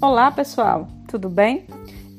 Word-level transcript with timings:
Olá, 0.00 0.30
pessoal, 0.30 0.86
tudo 1.08 1.28
bem? 1.28 1.66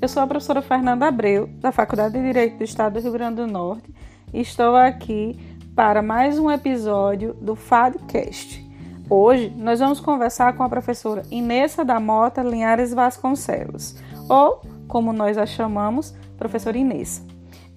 Eu 0.02 0.10
sou 0.10 0.22
a 0.22 0.28
professora 0.28 0.62
Fernanda 0.62 1.08
Abreu, 1.08 1.48
da 1.62 1.72
Faculdade 1.72 2.14
de 2.14 2.22
Direito 2.22 2.58
do 2.58 2.64
Estado 2.66 2.96
do 2.96 3.00
Rio 3.00 3.14
Grande 3.14 3.38
do 3.38 3.48
Norte, 3.48 3.90
e 4.34 4.42
estou 4.42 4.76
aqui 4.76 5.40
para 5.74 6.02
mais 6.02 6.38
um 6.38 6.52
episódio 6.52 7.34
do 7.36 7.56
FADcast. 7.56 8.70
Hoje 9.10 9.54
nós 9.56 9.80
vamos 9.80 10.02
conversar 10.02 10.58
com 10.58 10.64
a 10.64 10.68
professora 10.68 11.24
Inessa 11.32 11.86
da 11.86 12.02
Mota 12.02 12.44
Linhares 12.44 12.94
Vasconcelos, 12.94 13.96
ou, 14.28 14.62
como 14.86 15.14
nós 15.14 15.38
a 15.38 15.46
chamamos, 15.46 16.14
professora 16.38 16.78
Inessa. 16.78 17.26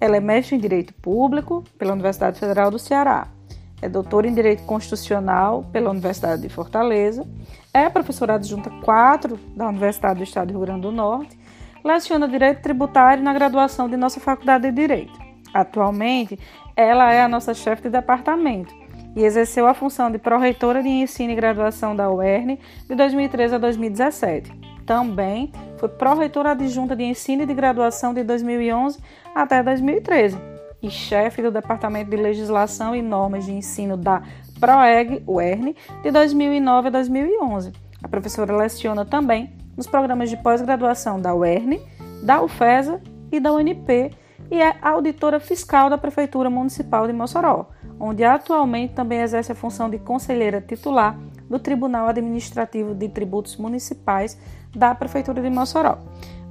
Ela 0.01 0.17
é 0.17 0.19
mestre 0.19 0.57
em 0.57 0.59
Direito 0.59 0.93
Público 0.95 1.63
pela 1.77 1.93
Universidade 1.93 2.37
Federal 2.37 2.69
do 2.69 2.77
Ceará, 2.77 3.29
é 3.81 3.87
doutora 3.87 4.27
em 4.27 4.33
Direito 4.33 4.63
Constitucional 4.63 5.63
pela 5.71 5.91
Universidade 5.91 6.41
de 6.41 6.49
Fortaleza 6.49 7.25
é 7.73 7.89
professora 7.89 8.35
adjunta 8.35 8.69
4 8.69 9.39
da 9.55 9.67
Universidade 9.67 10.19
do 10.19 10.23
Estado 10.23 10.47
do 10.47 10.51
Rio 10.51 10.61
Grande 10.61 10.81
do 10.81 10.91
Norte, 10.91 11.37
leciona 11.83 12.27
Direito 12.27 12.61
Tributário 12.61 13.23
na 13.23 13.33
graduação 13.33 13.89
de 13.89 13.97
nossa 13.97 14.19
Faculdade 14.19 14.69
de 14.69 14.71
Direito. 14.71 15.19
Atualmente, 15.53 16.37
ela 16.75 17.11
é 17.11 17.21
a 17.21 17.27
nossa 17.27 17.53
chefe 17.53 17.83
de 17.83 17.89
departamento 17.89 18.73
e 19.15 19.23
exerceu 19.23 19.67
a 19.67 19.73
função 19.73 20.11
de 20.11 20.17
pró-reitora 20.17 20.81
de 20.81 20.89
ensino 20.89 21.33
e 21.33 21.35
graduação 21.35 21.95
da 21.95 22.09
UERN 22.09 22.59
de 22.87 22.95
2013 22.95 23.55
a 23.55 23.57
2017. 23.57 24.51
Também 24.85 25.51
foi 25.77 25.89
pró-reitora 25.89 26.51
adjunta 26.51 26.95
de 26.95 27.03
ensino 27.03 27.43
e 27.43 27.45
de 27.45 27.53
graduação 27.53 28.13
de 28.13 28.23
2011 28.23 28.99
até 29.33 29.63
2013 29.63 30.53
e 30.83 30.91
chefe 30.91 31.41
do 31.41 31.49
Departamento 31.49 32.09
de 32.09 32.17
Legislação 32.17 32.93
e 32.93 33.01
Normas 33.01 33.45
de 33.45 33.53
Ensino 33.53 33.95
da 33.95 34.21
PROEG, 34.63 35.21
UERN, 35.27 35.75
de 36.01 36.09
2009 36.09 36.87
a 36.87 36.91
2011. 36.91 37.73
A 38.01 38.07
professora 38.07 38.55
leciona 38.55 39.03
também 39.03 39.51
nos 39.75 39.87
programas 39.87 40.29
de 40.29 40.37
pós-graduação 40.37 41.19
da 41.19 41.35
UERN, 41.35 41.81
da 42.23 42.41
UFESA 42.41 43.01
e 43.29 43.41
da 43.41 43.51
UNP 43.51 44.11
e 44.49 44.61
é 44.61 44.73
auditora 44.81 45.37
fiscal 45.41 45.89
da 45.89 45.97
Prefeitura 45.97 46.49
Municipal 46.49 47.05
de 47.07 47.11
Mossoró, 47.11 47.71
onde 47.99 48.23
atualmente 48.23 48.93
também 48.93 49.19
exerce 49.19 49.51
a 49.51 49.55
função 49.55 49.89
de 49.89 49.99
conselheira 49.99 50.61
titular 50.61 51.19
do 51.49 51.59
Tribunal 51.59 52.07
Administrativo 52.07 52.95
de 52.95 53.09
Tributos 53.09 53.57
Municipais 53.57 54.39
da 54.73 54.95
Prefeitura 54.95 55.41
de 55.41 55.49
Mossoró. 55.49 55.97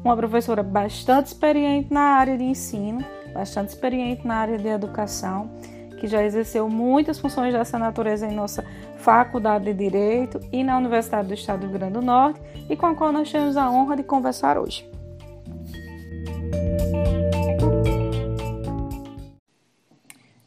Uma 0.05 0.15
professora 0.19 0.63
bastante 0.63 1.29
experiente 1.29 1.91
na 1.91 2.19
área 2.19 2.37
de 2.37 2.45
ensino, 2.45 3.03
bastante 3.33 3.71
experiente 3.71 4.27
na 4.27 4.35
área 4.35 4.59
de 4.59 4.69
educação 4.69 5.51
que 6.03 6.09
já 6.09 6.21
exerceu 6.25 6.69
muitas 6.69 7.21
funções 7.21 7.53
dessa 7.53 7.79
natureza 7.79 8.27
em 8.27 8.35
nossa 8.35 8.67
Faculdade 8.97 9.67
de 9.67 9.73
Direito 9.73 10.41
e 10.51 10.65
na 10.65 10.77
Universidade 10.77 11.29
do 11.29 11.35
Estado 11.35 11.61
do 11.61 11.67
Rio 11.67 11.79
Grande 11.79 11.93
do 11.93 12.03
Norte 12.03 12.41
e 12.69 12.75
com 12.75 12.87
a 12.87 12.95
qual 12.97 13.13
nós 13.13 13.31
temos 13.31 13.57
a 13.57 13.71
honra 13.71 13.95
de 13.95 14.03
conversar 14.03 14.59
hoje. 14.59 14.85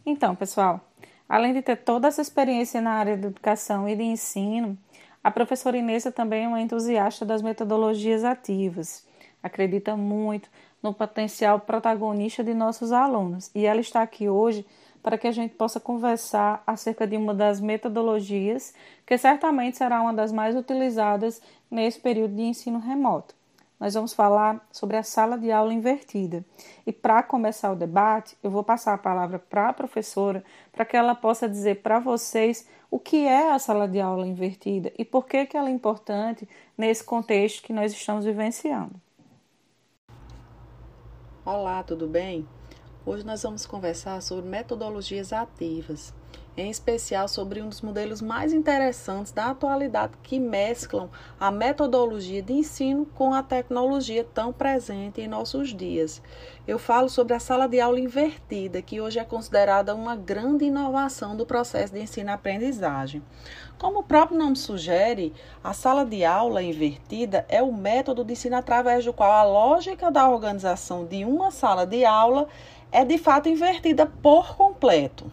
Então, 0.06 0.36
pessoal, 0.36 0.82
além 1.30 1.54
de 1.54 1.62
ter 1.62 1.78
toda 1.78 2.10
essa 2.10 2.22
experiência 2.22 2.82
na 2.82 2.92
área 2.92 3.16
de 3.16 3.28
educação 3.28 3.88
e 3.88 3.96
de 3.96 4.04
ensino, 4.04 4.78
a 5.24 5.32
professora 5.32 5.78
Inês 5.78 6.04
também 6.14 6.44
é 6.44 6.48
uma 6.50 6.60
entusiasta 6.60 7.24
das 7.24 7.42
metodologias 7.42 8.26
ativas. 8.26 9.08
Acredita 9.42 9.96
muito 9.96 10.50
no 10.84 10.94
potencial 10.94 11.62
protagonista 11.62 12.44
de 12.44 12.54
nossos 12.54 12.92
alunos 12.92 13.50
e 13.56 13.66
ela 13.66 13.80
está 13.80 14.02
aqui 14.02 14.28
hoje 14.28 14.66
para 15.06 15.20
que 15.20 15.28
a 15.28 15.32
gente 15.32 15.54
possa 15.54 15.80
conversar 15.80 16.64
acerca 16.66 17.06
de 17.06 17.16
uma 17.16 17.32
das 17.32 17.62
metodologias 17.62 18.74
que 19.06 19.16
certamente 19.20 19.78
será 19.78 20.02
uma 20.02 20.12
das 20.12 20.32
mais 20.32 20.56
utilizadas 20.56 21.40
nesse 21.70 22.00
período 22.00 22.36
de 22.36 22.42
ensino 22.42 22.80
remoto. 22.80 23.36
Nós 23.80 23.94
vamos 23.94 24.14
falar 24.14 24.68
sobre 24.72 24.98
a 24.98 25.04
sala 25.04 25.38
de 25.38 25.52
aula 25.52 25.72
invertida. 25.72 26.44
E 26.88 26.92
para 26.92 27.22
começar 27.22 27.72
o 27.72 27.76
debate, 27.76 28.36
eu 28.42 28.50
vou 28.50 28.64
passar 28.64 28.96
a 28.96 28.98
palavra 28.98 29.38
para 29.38 29.70
a 29.70 29.74
professora 29.74 30.44
para 30.72 30.84
que 30.84 30.98
ela 30.98 31.14
possa 31.14 31.48
dizer 31.48 31.84
para 31.84 32.00
vocês 32.00 32.68
o 32.90 32.98
que 32.98 33.28
é 33.28 33.52
a 33.52 33.60
sala 33.60 33.88
de 33.88 34.00
aula 34.00 34.26
invertida 34.26 34.92
e 34.98 35.06
por 35.06 35.28
que, 35.28 35.46
que 35.46 35.56
ela 35.56 35.70
é 35.70 35.72
importante 35.72 36.50
nesse 36.76 37.04
contexto 37.04 37.62
que 37.62 37.72
nós 37.72 37.92
estamos 37.92 38.26
vivenciando. 38.26 38.96
Olá, 41.46 41.84
tudo 41.84 42.08
bem? 42.08 42.48
Hoje 43.08 43.24
nós 43.24 43.44
vamos 43.44 43.68
conversar 43.68 44.20
sobre 44.20 44.50
metodologias 44.50 45.32
ativas, 45.32 46.12
em 46.58 46.72
especial 46.72 47.28
sobre 47.28 47.62
um 47.62 47.70
dos 47.70 47.82
modelos 47.82 48.20
mais 48.20 48.52
interessantes 48.52 49.32
da 49.32 49.52
atualidade 49.52 50.14
que 50.24 50.40
mesclam 50.40 51.08
a 51.40 51.52
metodologia 51.52 52.42
de 52.42 52.54
ensino 52.54 53.06
com 53.06 53.32
a 53.32 53.44
tecnologia 53.44 54.24
tão 54.34 54.52
presente 54.52 55.22
em 55.22 55.28
nossos 55.28 55.76
dias. 55.76 56.20
Eu 56.68 56.80
falo 56.80 57.08
sobre 57.08 57.36
a 57.36 57.40
sala 57.40 57.68
de 57.68 57.80
aula 57.80 58.00
invertida, 58.00 58.82
que 58.82 59.00
hoje 59.00 59.20
é 59.20 59.24
considerada 59.24 59.94
uma 59.94 60.16
grande 60.16 60.66
inovação 60.66 61.38
do 61.38 61.46
processo 61.46 61.94
de 61.94 62.00
ensino-aprendizagem. 62.00 63.22
Como 63.78 64.00
o 64.00 64.04
próprio 64.04 64.40
nome 64.40 64.56
sugere, 64.56 65.32
a 65.64 65.74
sala 65.74 66.04
de 66.04 66.26
aula 66.26 66.64
invertida 66.64 67.46
é 67.50 67.62
o 67.62 67.72
método 67.72 68.24
de 68.24 68.34
ensino 68.34 68.56
através 68.56 69.06
do 69.06 69.14
qual 69.14 69.32
a 69.32 69.44
lógica 69.44 70.10
da 70.10 70.28
organização 70.28 71.06
de 71.06 71.24
uma 71.24 71.52
sala 71.52 71.86
de 71.86 72.04
aula 72.04 72.48
é 72.96 73.04
de 73.04 73.18
fato 73.18 73.50
invertida 73.50 74.06
por 74.06 74.56
completo. 74.56 75.30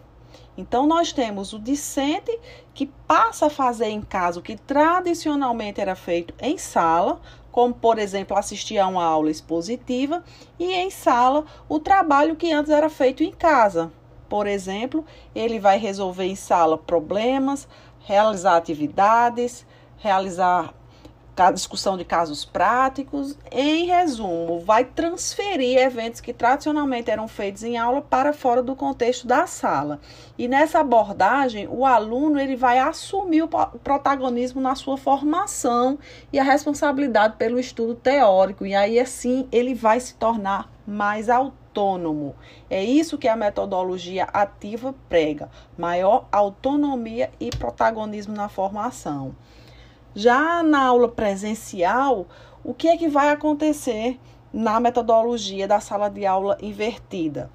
Então, 0.58 0.84
nós 0.84 1.12
temos 1.12 1.52
o 1.52 1.60
discente 1.60 2.36
que 2.74 2.86
passa 3.06 3.46
a 3.46 3.50
fazer 3.50 3.86
em 3.86 4.02
casa 4.02 4.40
o 4.40 4.42
que 4.42 4.56
tradicionalmente 4.56 5.80
era 5.80 5.94
feito 5.94 6.34
em 6.40 6.58
sala, 6.58 7.20
como, 7.52 7.72
por 7.72 8.00
exemplo, 8.00 8.36
assistir 8.36 8.78
a 8.78 8.88
uma 8.88 9.04
aula 9.04 9.30
expositiva, 9.30 10.24
e 10.58 10.72
em 10.74 10.90
sala 10.90 11.44
o 11.68 11.78
trabalho 11.78 12.34
que 12.34 12.52
antes 12.52 12.72
era 12.72 12.90
feito 12.90 13.22
em 13.22 13.30
casa. 13.30 13.92
Por 14.28 14.48
exemplo, 14.48 15.04
ele 15.32 15.60
vai 15.60 15.78
resolver 15.78 16.24
em 16.24 16.34
sala 16.34 16.76
problemas, 16.76 17.68
realizar 18.00 18.56
atividades, 18.56 19.64
realizar 19.98 20.74
discussão 21.50 21.96
de 21.96 22.04
casos 22.04 22.44
práticos. 22.44 23.36
Em 23.50 23.86
resumo, 23.86 24.60
vai 24.60 24.84
transferir 24.84 25.78
eventos 25.78 26.20
que 26.20 26.32
tradicionalmente 26.32 27.10
eram 27.10 27.26
feitos 27.26 27.62
em 27.62 27.78
aula 27.78 28.02
para 28.02 28.32
fora 28.32 28.62
do 28.62 28.76
contexto 28.76 29.26
da 29.26 29.46
sala. 29.46 29.98
E 30.36 30.46
nessa 30.46 30.80
abordagem, 30.80 31.66
o 31.70 31.86
aluno 31.86 32.38
ele 32.38 32.54
vai 32.54 32.78
assumir 32.78 33.42
o 33.42 33.48
protagonismo 33.48 34.60
na 34.60 34.74
sua 34.74 34.98
formação 34.98 35.98
e 36.32 36.38
a 36.38 36.42
responsabilidade 36.42 37.36
pelo 37.36 37.58
estudo 37.58 37.94
teórico. 37.94 38.66
E 38.66 38.74
aí 38.74 39.00
assim 39.00 39.48
ele 39.50 39.74
vai 39.74 40.00
se 40.00 40.14
tornar 40.14 40.70
mais 40.86 41.30
autônomo. 41.30 42.34
É 42.68 42.84
isso 42.84 43.16
que 43.16 43.28
a 43.28 43.36
metodologia 43.36 44.24
ativa 44.24 44.94
prega: 45.08 45.48
maior 45.78 46.26
autonomia 46.30 47.30
e 47.40 47.48
protagonismo 47.50 48.34
na 48.34 48.48
formação. 48.48 49.34
Já 50.14 50.62
na 50.62 50.82
aula 50.82 51.08
presencial, 51.08 52.26
o 52.62 52.74
que 52.74 52.88
é 52.88 52.96
que 52.96 53.08
vai 53.08 53.30
acontecer 53.30 54.20
na 54.52 54.78
metodologia 54.78 55.66
da 55.66 55.80
sala 55.80 56.08
de 56.08 56.26
aula 56.26 56.58
invertida? 56.60 57.50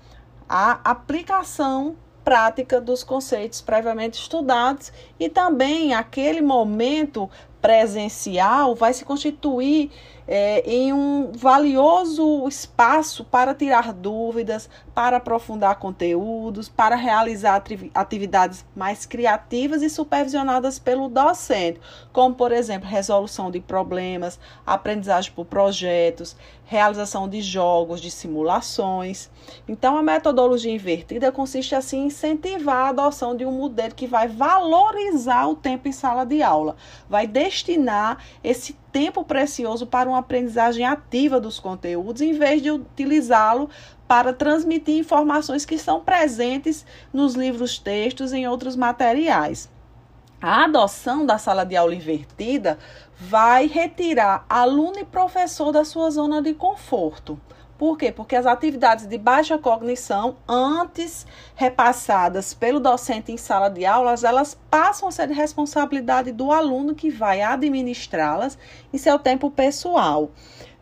A 0.49 0.79
aplicação 0.83 1.95
prática 2.23 2.81
dos 2.81 3.03
conceitos 3.03 3.61
previamente 3.61 4.19
estudados 4.19 4.91
e 5.19 5.29
também 5.29 5.93
aquele 5.93 6.41
momento 6.41 7.29
presencial 7.61 8.75
vai 8.75 8.93
se 8.93 9.05
constituir 9.05 9.91
é, 10.27 10.61
em 10.69 10.91
um 10.91 11.31
valioso 11.31 12.47
espaço 12.47 13.23
para 13.23 13.55
tirar 13.55 13.93
dúvidas, 13.93 14.69
para 14.93 15.17
aprofundar 15.17 15.77
conteúdos, 15.77 16.67
para 16.67 16.95
realizar 16.95 17.63
atividades 17.93 18.65
mais 18.75 19.05
criativas 19.05 19.81
e 19.81 19.89
supervisionadas 19.89 20.77
pelo 20.77 21.07
docente, 21.07 21.79
como, 22.11 22.35
por 22.35 22.51
exemplo, 22.51 22.89
resolução 22.89 23.49
de 23.49 23.61
problemas, 23.61 24.39
aprendizagem 24.65 25.31
por 25.31 25.45
projetos, 25.45 26.35
realização 26.65 27.29
de 27.29 27.41
jogos, 27.41 28.01
de 28.01 28.11
simulações. 28.11 29.29
Então, 29.67 29.97
a 29.97 30.03
metodologia 30.03 30.73
invertida 30.73 31.31
consiste 31.31 31.73
assim 31.73 32.07
em 32.07 32.07
incentivar 32.17 32.87
a 32.87 32.89
adoção 32.89 33.35
de 33.35 33.45
um 33.45 33.51
modelo 33.51 33.95
que 33.95 34.07
vai 34.07 34.27
valorizar 34.27 35.47
o 35.47 35.55
tempo 35.55 35.87
em 35.87 35.91
sala 35.91 36.25
de 36.25 36.41
aula, 36.41 36.75
vai 37.09 37.27
destinar 37.27 38.17
esse 38.43 38.75
tempo 38.91 39.23
precioso 39.23 39.85
para 39.85 40.09
uma 40.09 40.19
aprendizagem 40.19 40.85
ativa 40.85 41.39
dos 41.39 41.59
conteúdos, 41.59 42.21
em 42.21 42.33
vez 42.33 42.61
de 42.61 42.71
utilizá-lo 42.71 43.69
para 44.07 44.33
transmitir 44.33 44.97
informações 44.97 45.65
que 45.65 45.75
estão 45.75 46.01
presentes 46.01 46.85
nos 47.11 47.35
livros 47.35 47.77
textos 47.77 48.31
e 48.31 48.37
em 48.37 48.47
outros 48.47 48.75
materiais. 48.75 49.69
A 50.41 50.65
adoção 50.65 51.25
da 51.25 51.37
sala 51.37 51.65
de 51.65 51.75
aula 51.75 51.95
invertida 51.95 52.77
vai 53.19 53.65
retirar 53.65 54.45
aluno 54.47 54.99
e 54.99 55.03
professor 55.03 55.71
da 55.71 55.83
sua 55.83 56.11
zona 56.11 56.41
de 56.41 56.53
conforto. 56.53 57.39
Por 57.77 57.95
quê? 57.95 58.11
Porque 58.11 58.35
as 58.35 58.47
atividades 58.47 59.05
de 59.05 59.17
baixa 59.17 59.57
cognição, 59.57 60.37
antes 60.47 61.27
repassadas 61.55 62.53
pelo 62.53 62.79
docente 62.79 63.31
em 63.31 63.37
sala 63.37 63.69
de 63.69 63.85
aulas, 63.85 64.23
elas 64.23 64.57
passam 64.69 65.07
a 65.07 65.11
ser 65.11 65.27
de 65.27 65.33
responsabilidade 65.33 66.31
do 66.31 66.51
aluno 66.51 66.95
que 66.95 67.11
vai 67.11 67.41
administrá-las 67.41 68.57
em 68.91 68.97
seu 68.97 69.19
tempo 69.19 69.51
pessoal. 69.51 70.31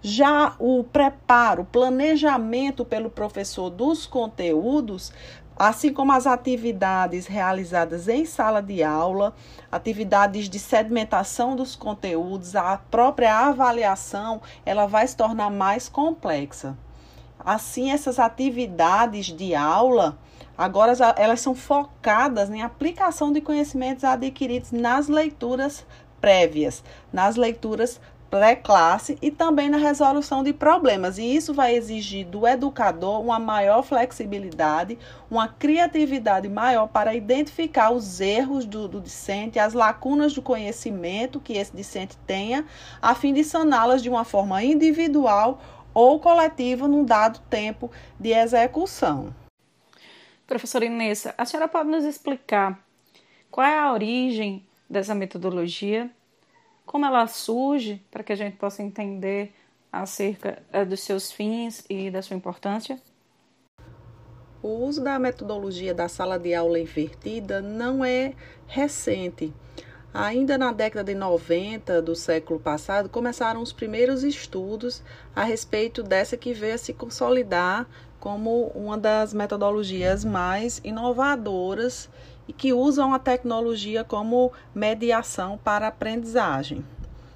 Já 0.02 0.56
o 0.58 0.84
preparo, 0.84 1.64
o 1.64 1.66
planejamento 1.66 2.86
pelo 2.86 3.10
professor 3.10 3.70
dos 3.70 4.06
conteúdos 4.06 5.12
assim 5.58 5.94
como 5.94 6.12
as 6.12 6.28
atividades 6.28 7.28
realizadas 7.28 8.08
em 8.08 8.26
sala 8.26 8.62
de 8.62 8.84
aula, 8.84 9.34
atividades 9.72 10.50
de 10.50 10.60
sedimentação 10.60 11.56
dos 11.56 11.76
conteúdos, 11.76 12.56
a 12.56 12.78
própria 12.78 13.48
avaliação, 13.48 14.42
ela 14.66 14.86
vai 14.86 15.08
se 15.08 15.16
tornar 15.16 15.50
mais 15.50 15.88
complexa. 15.88 16.78
Assim, 17.40 17.92
essas 17.92 18.20
atividades 18.20 19.28
de 19.28 19.54
aula, 19.54 20.18
agora 20.58 20.94
elas 21.18 21.42
são 21.42 21.54
focadas 21.54 22.50
em 22.50 22.62
aplicação 22.62 23.32
de 23.32 23.42
conhecimentos 23.42 24.04
adquiridos 24.04 24.72
nas 24.72 25.08
leituras 25.08 25.86
prévias, 26.20 26.84
nas 27.14 27.36
leituras 27.36 28.00
pré-classe 28.30 29.18
e 29.22 29.32
também 29.32 29.70
na 29.70 29.78
resolução 29.78 30.44
de 30.44 30.52
problemas. 30.52 31.18
E 31.18 31.24
isso 31.24 31.54
vai 31.54 31.76
exigir 31.76 32.26
do 32.26 32.46
educador 32.46 33.22
uma 33.22 33.40
maior 33.40 33.82
flexibilidade, 33.82 34.98
uma 35.32 35.48
criatividade 35.48 36.50
maior 36.50 36.88
para 36.88 37.16
identificar 37.16 37.92
os 37.92 38.20
erros 38.20 38.66
do, 38.66 38.88
do 38.88 39.00
discente, 39.00 39.60
as 39.60 39.74
lacunas 39.74 40.34
do 40.34 40.42
conhecimento 40.42 41.40
que 41.40 41.54
esse 41.54 41.74
discente 41.74 42.18
tenha, 42.28 42.66
a 43.02 43.16
fim 43.16 43.34
de 43.34 43.44
saná-las 43.44 44.04
de 44.04 44.10
uma 44.10 44.26
forma 44.26 44.62
individual 44.62 45.60
ou 45.96 46.20
coletiva 46.20 46.88
num 46.88 47.04
dado 47.04 47.40
tempo 47.50 47.90
de 48.20 48.30
execução. 48.30 49.34
Professora 50.46 50.86
Inês, 50.86 51.26
a 51.36 51.46
senhora 51.46 51.68
pode 51.68 51.90
nos 51.90 52.04
explicar 52.04 52.80
qual 53.50 53.66
é 53.66 53.80
a 53.80 53.92
origem 53.92 54.64
dessa 54.88 55.16
metodologia 55.16 56.12
como 56.86 57.06
ela 57.06 57.26
surge, 57.26 58.02
para 58.12 58.24
que 58.24 58.32
a 58.32 58.36
gente 58.36 58.58
possa 58.58 58.84
entender 58.84 59.54
acerca 59.92 60.62
eh, 60.72 60.86
dos 60.86 61.00
seus 61.00 61.32
fins 61.32 61.84
e 61.90 62.12
da 62.12 62.22
sua 62.22 62.36
importância? 62.36 63.02
O 64.62 64.86
uso 64.86 65.04
da 65.04 65.18
metodologia 65.18 65.94
da 65.94 66.08
sala 66.08 66.38
de 66.38 66.54
aula 66.54 66.80
invertida 66.80 67.62
não 67.62 68.06
é 68.06 68.34
recente. 68.68 69.54
Ainda 70.18 70.58
na 70.58 70.72
década 70.72 71.04
de 71.04 71.14
90 71.14 72.02
do 72.02 72.16
século 72.16 72.58
passado, 72.58 73.10
começaram 73.10 73.62
os 73.62 73.74
primeiros 73.74 74.24
estudos 74.24 75.04
a 75.36 75.44
respeito 75.44 76.02
dessa 76.02 76.38
que 76.38 76.54
veio 76.54 76.76
a 76.76 76.78
se 76.78 76.94
consolidar 76.94 77.86
como 78.18 78.68
uma 78.68 78.98
das 78.98 79.34
metodologias 79.34 80.24
mais 80.24 80.80
inovadoras 80.86 82.10
e 82.48 82.54
que 82.54 82.72
usam 82.72 83.14
a 83.14 83.20
tecnologia 83.20 84.06
como 84.06 84.54
mediação 84.74 85.58
para 85.62 85.90
aprendizagem. 85.90 86.82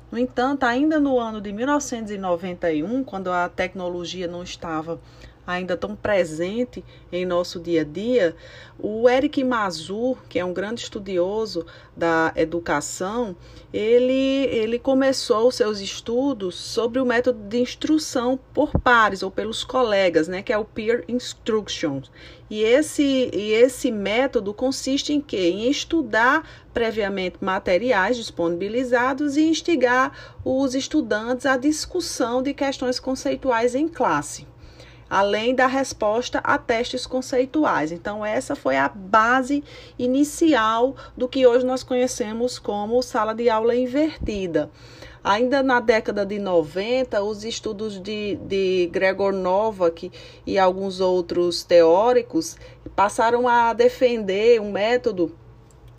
No 0.10 0.18
entanto, 0.18 0.64
ainda 0.64 1.02
no 1.02 1.20
ano 1.20 1.42
de 1.42 1.52
1991, 1.52 3.04
quando 3.04 3.30
a 3.30 3.50
tecnologia 3.50 4.26
não 4.26 4.42
estava 4.42 5.02
ainda 5.50 5.76
tão 5.76 5.96
presente 5.96 6.84
em 7.12 7.26
nosso 7.26 7.60
dia 7.60 7.82
a 7.82 7.84
dia, 7.84 8.36
o 8.78 9.10
Eric 9.10 9.44
Mazur, 9.44 10.18
que 10.30 10.38
é 10.38 10.46
um 10.46 10.54
grande 10.54 10.82
estudioso 10.82 11.66
da 11.98 12.32
educação, 12.36 13.36
ele, 13.74 14.46
ele 14.46 14.78
começou 14.78 15.52
seus 15.52 15.80
estudos 15.80 16.56
sobre 16.56 17.00
o 17.00 17.06
método 17.06 17.40
de 17.48 17.58
instrução 17.58 18.40
por 18.54 18.80
pares 18.80 19.24
ou 19.24 19.32
pelos 19.32 19.64
colegas, 19.64 20.28
né, 20.28 20.44
que 20.44 20.54
é 20.54 20.58
o 20.58 20.64
peer 20.64 21.04
instruction. 21.08 22.02
E 22.50 22.62
esse, 22.62 23.30
e 23.34 23.52
esse 23.52 23.92
método 23.92 24.54
consiste 24.54 25.14
em 25.14 25.22
quê? 25.22 25.50
Em 25.50 25.70
estudar 25.70 26.48
previamente 26.74 27.38
materiais 27.42 28.18
disponibilizados 28.18 29.36
e 29.36 29.44
instigar 29.44 30.36
os 30.46 30.76
estudantes 30.76 31.46
à 31.46 31.58
discussão 31.58 32.42
de 32.42 32.54
questões 32.54 33.00
conceituais 33.00 33.74
em 33.74 33.88
classe 33.88 34.49
além 35.10 35.56
da 35.56 35.66
resposta 35.66 36.40
a 36.40 36.58
testes 36.58 37.06
conceituais. 37.06 37.92
Então, 37.92 38.26
essa 38.26 38.56
foi 38.56 38.78
a 38.78 38.88
base 38.88 39.64
inicial 39.98 40.96
do 41.18 41.28
que 41.28 41.48
hoje 41.48 41.66
nós 41.66 41.84
conhecemos 41.84 42.60
como 42.60 43.02
sala 43.02 43.34
de 43.34 43.50
aula 43.50 43.76
invertida. 43.76 44.70
Ainda 45.24 45.62
na 45.62 45.80
década 45.80 46.26
de 46.26 46.40
90, 46.40 47.22
os 47.24 47.44
estudos 47.44 48.00
de, 48.00 48.36
de 48.36 48.90
Gregor 48.92 49.34
Novak 49.34 50.12
e 50.46 50.58
alguns 50.58 51.02
outros 51.02 51.64
teóricos 51.64 52.56
passaram 52.96 53.48
a 53.48 53.74
defender 53.74 54.62
um 54.62 54.72
método 54.72 55.36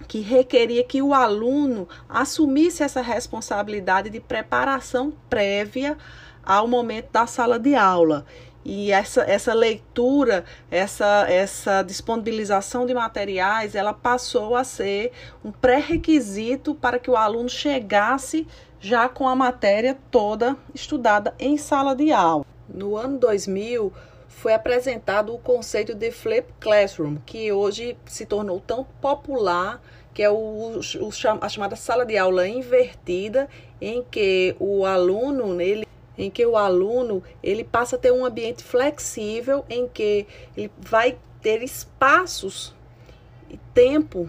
que 0.08 0.20
requeria 0.20 0.82
que 0.82 1.02
o 1.02 1.12
aluno 1.12 1.86
assumisse 2.08 2.82
essa 2.82 3.00
responsabilidade 3.00 4.10
de 4.10 4.18
preparação 4.18 5.12
prévia 5.28 5.96
ao 6.42 6.66
momento 6.66 7.10
da 7.12 7.26
sala 7.26 7.58
de 7.58 7.74
aula. 7.76 8.24
E 8.64 8.92
essa, 8.92 9.22
essa 9.22 9.54
leitura, 9.54 10.44
essa, 10.70 11.26
essa 11.28 11.82
disponibilização 11.82 12.84
de 12.84 12.92
materiais, 12.92 13.74
ela 13.74 13.94
passou 13.94 14.54
a 14.54 14.64
ser 14.64 15.12
um 15.44 15.50
pré-requisito 15.50 16.74
para 16.74 16.98
que 16.98 17.10
o 17.10 17.16
aluno 17.16 17.48
chegasse 17.48 18.46
já 18.78 19.08
com 19.08 19.28
a 19.28 19.34
matéria 19.34 19.96
toda 20.10 20.56
estudada 20.74 21.34
em 21.38 21.56
sala 21.56 21.94
de 21.94 22.12
aula. 22.12 22.44
No 22.68 22.96
ano 22.96 23.18
2000, 23.18 23.92
foi 24.28 24.54
apresentado 24.54 25.34
o 25.34 25.38
conceito 25.38 25.94
de 25.94 26.10
Flip 26.10 26.46
Classroom, 26.60 27.16
que 27.26 27.52
hoje 27.52 27.96
se 28.06 28.24
tornou 28.24 28.60
tão 28.60 28.84
popular, 29.00 29.82
que 30.14 30.22
é 30.22 30.30
o, 30.30 30.80
o, 30.80 31.10
a 31.40 31.48
chamada 31.48 31.76
sala 31.76 32.06
de 32.06 32.16
aula 32.16 32.48
invertida, 32.48 33.48
em 33.80 34.02
que 34.02 34.54
o 34.58 34.84
aluno 34.84 35.60
ele 35.60 35.86
em 36.20 36.30
que 36.30 36.44
o 36.44 36.54
aluno 36.54 37.22
ele 37.42 37.64
passa 37.64 37.96
a 37.96 37.98
ter 37.98 38.12
um 38.12 38.26
ambiente 38.26 38.62
flexível, 38.62 39.64
em 39.70 39.88
que 39.88 40.26
ele 40.54 40.70
vai 40.78 41.16
ter 41.40 41.62
espaços 41.62 42.74
e 43.48 43.56
tempo 43.72 44.28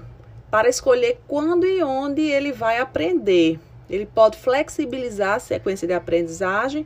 para 0.50 0.70
escolher 0.70 1.20
quando 1.28 1.68
e 1.68 1.84
onde 1.84 2.22
ele 2.22 2.54
vai 2.54 2.80
aprender. 2.80 3.60
Ele 3.90 4.06
pode 4.06 4.38
flexibilizar 4.38 5.36
a 5.36 5.40
sequência 5.40 5.86
de 5.86 5.94
aprendizagem 5.94 6.86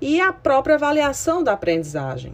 e 0.00 0.22
a 0.22 0.32
própria 0.32 0.76
avaliação 0.76 1.44
da 1.44 1.52
aprendizagem. 1.52 2.32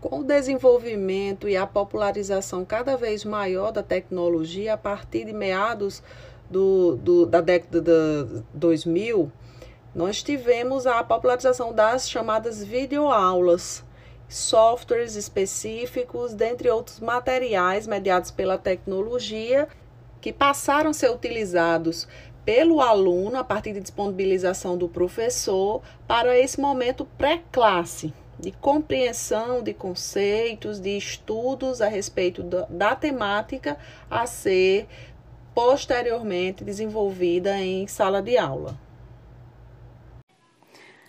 Com 0.00 0.20
o 0.20 0.24
desenvolvimento 0.24 1.46
e 1.46 1.56
a 1.56 1.66
popularização 1.66 2.64
cada 2.64 2.96
vez 2.96 3.26
maior 3.26 3.72
da 3.72 3.82
tecnologia, 3.82 4.72
a 4.72 4.78
partir 4.78 5.26
de 5.26 5.34
meados 5.34 6.02
do, 6.48 6.96
do 6.96 7.26
da 7.26 7.42
década 7.42 7.82
de 7.82 8.42
2000, 8.54 9.30
nós 9.98 10.22
tivemos 10.22 10.86
a 10.86 11.02
popularização 11.02 11.72
das 11.72 12.08
chamadas 12.08 12.62
videoaulas, 12.62 13.84
softwares 14.28 15.16
específicos, 15.16 16.34
dentre 16.34 16.70
outros 16.70 17.00
materiais 17.00 17.84
mediados 17.84 18.30
pela 18.30 18.56
tecnologia, 18.56 19.66
que 20.20 20.32
passaram 20.32 20.90
a 20.90 20.94
ser 20.94 21.10
utilizados 21.10 22.06
pelo 22.44 22.80
aluno 22.80 23.38
a 23.38 23.42
partir 23.42 23.72
de 23.72 23.80
disponibilização 23.80 24.78
do 24.78 24.88
professor 24.88 25.82
para 26.06 26.38
esse 26.38 26.60
momento 26.60 27.04
pré-classe 27.18 28.14
de 28.38 28.52
compreensão 28.52 29.64
de 29.64 29.74
conceitos, 29.74 30.78
de 30.78 30.96
estudos 30.96 31.82
a 31.82 31.88
respeito 31.88 32.44
da, 32.44 32.66
da 32.70 32.94
temática 32.94 33.76
a 34.08 34.26
ser 34.28 34.86
posteriormente 35.52 36.62
desenvolvida 36.62 37.58
em 37.58 37.88
sala 37.88 38.22
de 38.22 38.38
aula. 38.38 38.78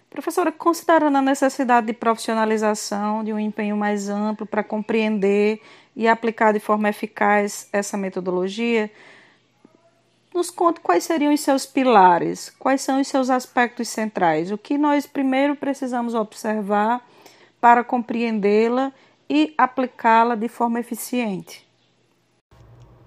Professora, 0.10 0.52
considerando 0.52 1.18
a 1.18 1.22
necessidade 1.22 1.88
de 1.88 1.94
profissionalização, 1.94 3.24
de 3.24 3.32
um 3.32 3.38
empenho 3.38 3.78
mais 3.78 4.10
amplo 4.10 4.46
para 4.46 4.64
compreender 4.64 5.62
e 5.96 6.08
aplicar 6.08 6.52
de 6.52 6.60
forma 6.60 6.90
eficaz 6.90 7.70
essa 7.72 7.96
metodologia, 7.96 8.90
nos 10.34 10.50
conte 10.50 10.80
quais 10.80 11.04
seriam 11.04 11.34
os 11.34 11.42
seus 11.42 11.66
pilares, 11.66 12.50
quais 12.58 12.82
são 12.82 13.00
os 13.00 13.08
seus 13.08 13.30
aspectos 13.30 13.88
centrais, 13.88 14.52
o 14.52 14.58
que 14.58 14.78
nós 14.78 15.06
primeiro 15.06 15.56
precisamos 15.56 16.16
observar 16.16 17.06
para 17.62 17.84
compreendê-la 17.84 18.92
e 19.30 19.54
aplicá-la 19.58 20.34
de 20.34 20.48
forma 20.48 20.80
eficiente. 20.80 21.69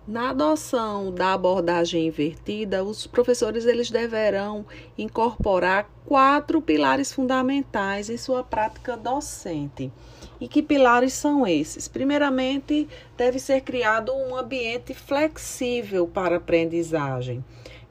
Na 0.06 0.30
adoção 0.30 1.12
da 1.12 1.32
abordagem 1.32 2.08
invertida, 2.08 2.82
os 2.82 3.06
professores 3.06 3.64
eles 3.66 3.88
deverão 3.88 4.66
incorporar 4.98 5.88
quatro 6.04 6.60
pilares 6.60 7.12
fundamentais 7.12 8.10
em 8.10 8.16
sua 8.16 8.42
prática 8.42 8.96
docente. 8.96 9.92
E 10.40 10.48
que 10.48 10.60
pilares 10.60 11.12
são 11.12 11.46
esses? 11.46 11.86
Primeiramente, 11.86 12.88
deve 13.16 13.38
ser 13.38 13.60
criado 13.60 14.12
um 14.12 14.34
ambiente 14.34 14.92
flexível 14.92 16.08
para 16.08 16.36
aprendizagem. 16.36 17.44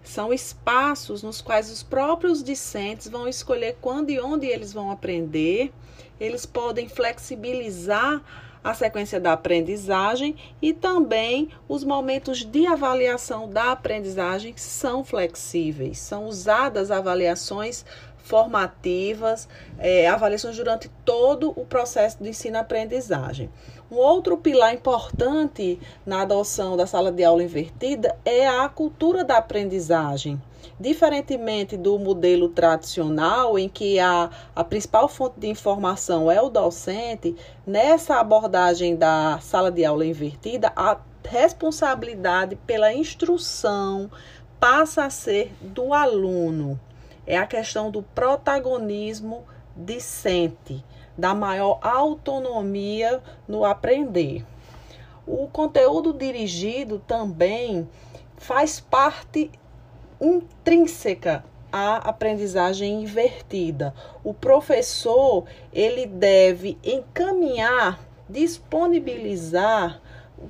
são 0.04 0.34
espaços 0.34 1.24
nos 1.24 1.42
quais 1.42 1.72
os 1.72 1.82
próprios 1.82 2.44
discentes 2.44 3.08
vão 3.08 3.26
escolher 3.26 3.78
quando 3.80 4.10
e 4.10 4.20
onde 4.20 4.48
eles 4.48 4.74
vão 4.74 4.92
aprender. 4.92 5.72
Eles 6.20 6.46
podem 6.46 6.90
flexibilizar 6.90 8.22
a 8.64 8.74
sequência 8.74 9.20
da 9.20 9.34
aprendizagem 9.34 10.36
e 10.62 10.74
também 10.74 11.50
os 11.68 11.84
momentos 11.84 12.46
de 12.46 12.68
avaliação 12.68 13.50
da 13.50 13.72
aprendizagem 13.72 14.54
são 14.56 15.04
flexíveis. 15.04 15.98
São 15.98 16.26
usadas 16.26 16.92
avaliações 16.92 17.84
formativas, 18.24 19.50
é, 19.80 20.08
avaliações 20.08 20.56
durante 20.56 20.90
todo 21.04 21.52
o 21.56 21.66
processo 21.66 22.22
de 22.22 22.30
ensino-aprendizagem. 22.30 23.50
Um 23.92 23.96
outro 23.96 24.38
pilar 24.38 24.74
importante 24.74 25.80
na 26.06 26.22
adoção 26.22 26.78
da 26.78 26.88
sala 26.88 27.12
de 27.12 27.24
aula 27.24 27.44
invertida 27.44 28.16
é 28.24 28.48
a 28.48 28.70
cultura 28.70 29.24
da 29.24 29.38
aprendizagem. 29.38 30.42
Diferentemente 30.82 31.78
do 31.78 32.00
modelo 32.00 32.50
tradicional, 32.50 33.60
em 33.60 33.70
que 33.70 34.00
a, 34.00 34.32
a 34.56 34.64
principal 34.64 35.08
fonte 35.08 35.40
de 35.40 35.48
informação 35.48 36.32
é 36.32 36.42
o 36.42 36.50
docente, 36.50 37.36
nessa 37.68 38.16
abordagem 38.20 38.96
da 38.96 39.38
sala 39.42 39.72
de 39.72 39.86
aula 39.86 40.04
invertida, 40.04 40.74
a 40.76 40.98
responsabilidade 41.24 42.56
pela 42.66 42.92
instrução 42.92 44.10
passa 44.60 45.06
a 45.06 45.12
ser 45.12 45.54
do 45.62 45.94
aluno. 45.94 46.80
É 47.28 47.38
a 47.38 47.46
questão 47.46 47.92
do 47.92 48.02
protagonismo 48.02 49.46
discente 49.78 50.84
da 51.16 51.36
maior 51.36 51.78
autonomia 51.84 53.22
no 53.48 53.64
aprender. 53.64 54.44
O 55.28 55.46
conteúdo 55.46 56.12
dirigido 56.12 56.98
também 57.06 57.88
faz 58.36 58.80
parte 58.80 59.52
intrínseca 60.22 61.44
à 61.72 61.98
aprendizagem 61.98 63.02
invertida. 63.02 63.94
O 64.24 64.34
professor, 64.34 65.46
ele 65.74 66.06
deve 66.06 66.78
encaminhar, 66.84 68.00
disponibilizar 68.30 70.00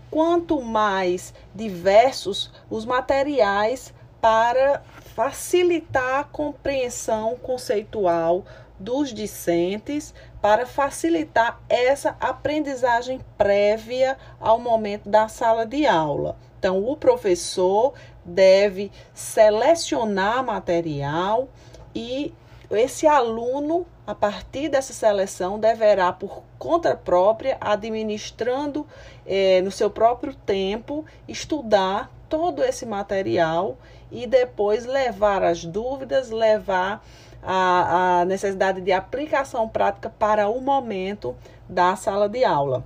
quanto 0.09 0.61
mais 0.61 1.33
diversos 1.55 2.51
os 2.69 2.85
materiais 2.85 3.93
para 4.19 4.83
facilitar 5.15 6.19
a 6.19 6.23
compreensão 6.23 7.35
conceitual 7.37 8.45
dos 8.79 9.13
discentes 9.13 10.13
para 10.41 10.65
facilitar 10.65 11.61
essa 11.69 12.15
aprendizagem 12.19 13.19
prévia 13.37 14.17
ao 14.39 14.59
momento 14.59 15.07
da 15.07 15.27
sala 15.27 15.65
de 15.65 15.85
aula. 15.85 16.35
Então, 16.61 16.87
o 16.87 16.95
professor 16.95 17.95
deve 18.23 18.91
selecionar 19.15 20.45
material 20.45 21.49
e 21.95 22.31
esse 22.69 23.07
aluno, 23.07 23.87
a 24.05 24.13
partir 24.13 24.69
dessa 24.69 24.93
seleção, 24.93 25.59
deverá, 25.59 26.13
por 26.13 26.43
conta 26.59 26.95
própria, 26.95 27.57
administrando 27.59 28.85
eh, 29.25 29.59
no 29.63 29.71
seu 29.71 29.89
próprio 29.89 30.35
tempo, 30.35 31.03
estudar 31.27 32.11
todo 32.29 32.63
esse 32.63 32.85
material 32.85 33.75
e 34.11 34.27
depois 34.27 34.85
levar 34.85 35.43
as 35.43 35.65
dúvidas, 35.65 36.29
levar 36.29 37.03
a, 37.41 38.19
a 38.19 38.25
necessidade 38.25 38.81
de 38.81 38.91
aplicação 38.91 39.67
prática 39.67 40.11
para 40.11 40.47
o 40.47 40.61
momento 40.61 41.35
da 41.67 41.95
sala 41.95 42.29
de 42.29 42.45
aula. 42.45 42.85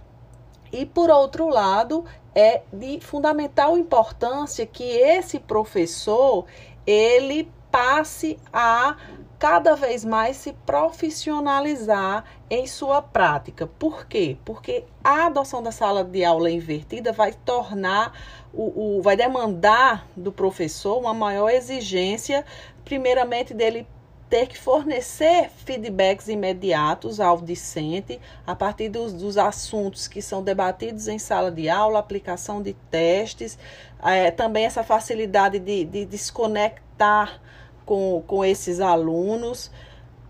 E 0.72 0.86
por 0.86 1.10
outro 1.10 1.48
lado, 1.48 2.06
é 2.36 2.62
de 2.72 3.00
fundamental 3.00 3.78
importância 3.78 4.66
que 4.66 4.84
esse 4.84 5.40
professor 5.40 6.46
ele 6.86 7.50
passe 7.72 8.38
a 8.54 8.98
cada 9.40 9.76
vez 9.76 10.06
mais 10.06 10.38
se 10.38 10.54
profissionalizar 10.66 12.24
em 12.50 12.66
sua 12.68 13.02
prática. 13.02 13.68
Por 13.68 14.06
quê? 14.06 14.38
Porque 14.46 14.86
a 15.04 15.28
adoção 15.28 15.62
da 15.62 15.72
sala 15.72 16.04
de 16.04 16.24
aula 16.24 16.50
invertida 16.50 17.12
vai 17.12 17.34
tornar 17.34 18.14
o, 18.54 18.98
o 18.98 19.02
vai 19.02 19.18
demandar 19.18 20.08
do 20.16 20.32
professor 20.32 20.98
uma 20.98 21.14
maior 21.14 21.50
exigência, 21.50 22.46
primeiramente 22.84 23.54
dele 23.54 23.88
ter 24.30 24.48
que 24.48 24.58
fornecer 24.58 25.50
feedbacks 25.50 26.28
imediatos 26.28 27.20
ao 27.20 27.40
discente 27.40 28.20
a 28.46 28.56
partir 28.56 28.90
dos, 28.90 29.14
dos 29.14 29.38
assuntos 29.38 30.08
que 30.08 30.22
são 30.22 30.44
debatidos 30.44 31.08
em 31.08 31.20
sala 31.20 31.52
de 31.52 31.70
aula, 31.70 32.00
aplicação 32.00 32.62
de 32.62 32.74
testes, 32.90 33.58
é, 34.04 34.32
também 34.32 34.66
essa 34.66 34.84
facilidade 34.84 35.60
de, 35.60 35.86
de 35.86 36.06
desconectar 36.06 37.40
com, 37.86 38.24
com 38.26 38.44
esses 38.44 38.80
alunos, 38.80 39.72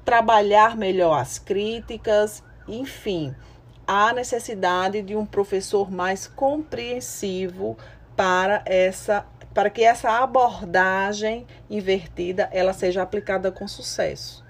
trabalhar 0.03 0.75
melhor 0.75 1.19
as 1.19 1.39
críticas, 1.39 2.43
enfim, 2.67 3.33
há 3.87 4.13
necessidade 4.13 5.01
de 5.01 5.15
um 5.15 5.25
professor 5.25 5.89
mais 5.89 6.27
compreensivo 6.27 7.77
para 8.15 8.61
essa 8.65 9.25
para 9.55 9.69
que 9.69 9.81
essa 9.81 10.11
abordagem 10.21 11.47
invertida 11.69 12.49
ela 12.51 12.73
seja 12.73 13.01
aplicada 13.01 13.49
com 13.53 13.65
sucesso. 13.65 14.43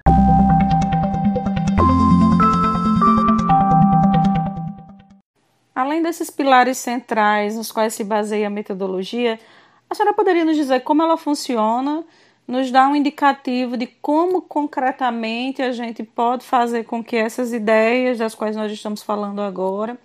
Além 5.75 6.01
desses 6.01 6.31
pilares 6.31 6.79
centrais 6.79 7.55
nos 7.55 7.71
quais 7.71 7.93
se 7.93 8.03
baseia 8.03 8.47
a 8.47 8.49
metodologia, 8.49 9.39
a 9.87 9.93
senhora 9.93 10.15
poderia 10.15 10.43
nos 10.43 10.55
dizer 10.55 10.79
como 10.79 11.03
ela 11.03 11.17
funciona, 11.17 12.03
nos 12.47 12.71
dar 12.71 12.87
um 12.87 12.95
indicativo 12.95 13.77
de 13.77 13.85
como 13.85 14.41
concretamente 14.41 15.61
a 15.61 15.71
gente 15.71 16.01
pode 16.01 16.43
fazer 16.43 16.83
com 16.85 17.03
que 17.03 17.15
essas 17.15 17.53
ideias 17.53 18.17
das 18.17 18.33
quais 18.33 18.55
nós 18.55 18.71
estamos 18.71 19.03
falando 19.03 19.41
agora, 19.41 19.99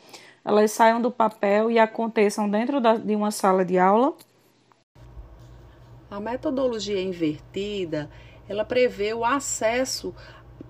elas 0.45 0.73
saiam 0.73 1.01
do 1.01 1.11
papel 1.11 1.71
e 1.71 1.79
aconteçam 1.79 2.51
dentro 2.51 2.83
da, 2.83 2.97
de 2.97 3.17
uma 3.17 3.31
sala 3.31 3.65
de 3.65 3.79
aula? 3.79 4.15
A 6.11 6.19
metodologia 6.19 7.01
invertida, 7.01 8.11
ela 8.49 8.65
prevê 8.65 9.15
o 9.15 9.25
acesso 9.25 10.13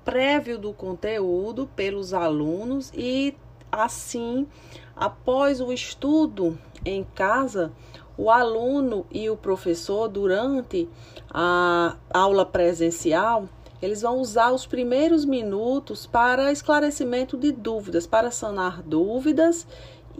prévio 0.04 0.58
do 0.58 0.72
conteúdo 0.72 1.66
pelos 1.74 2.12
alunos 2.12 2.92
e 2.94 3.34
assim, 3.72 4.46
após 4.94 5.60
o 5.60 5.72
estudo 5.72 6.58
em 6.84 7.04
casa, 7.14 7.72
o 8.18 8.30
aluno 8.30 9.06
e 9.10 9.30
o 9.30 9.36
professor 9.36 10.08
durante 10.08 10.86
a 11.32 11.96
aula 12.12 12.44
presencial, 12.44 13.48
eles 13.80 14.02
vão 14.02 14.18
usar 14.18 14.52
os 14.52 14.66
primeiros 14.66 15.24
minutos 15.24 16.06
para 16.06 16.52
esclarecimento 16.52 17.38
de 17.38 17.50
dúvidas, 17.50 18.06
para 18.06 18.30
sanar 18.30 18.82
dúvidas 18.82 19.66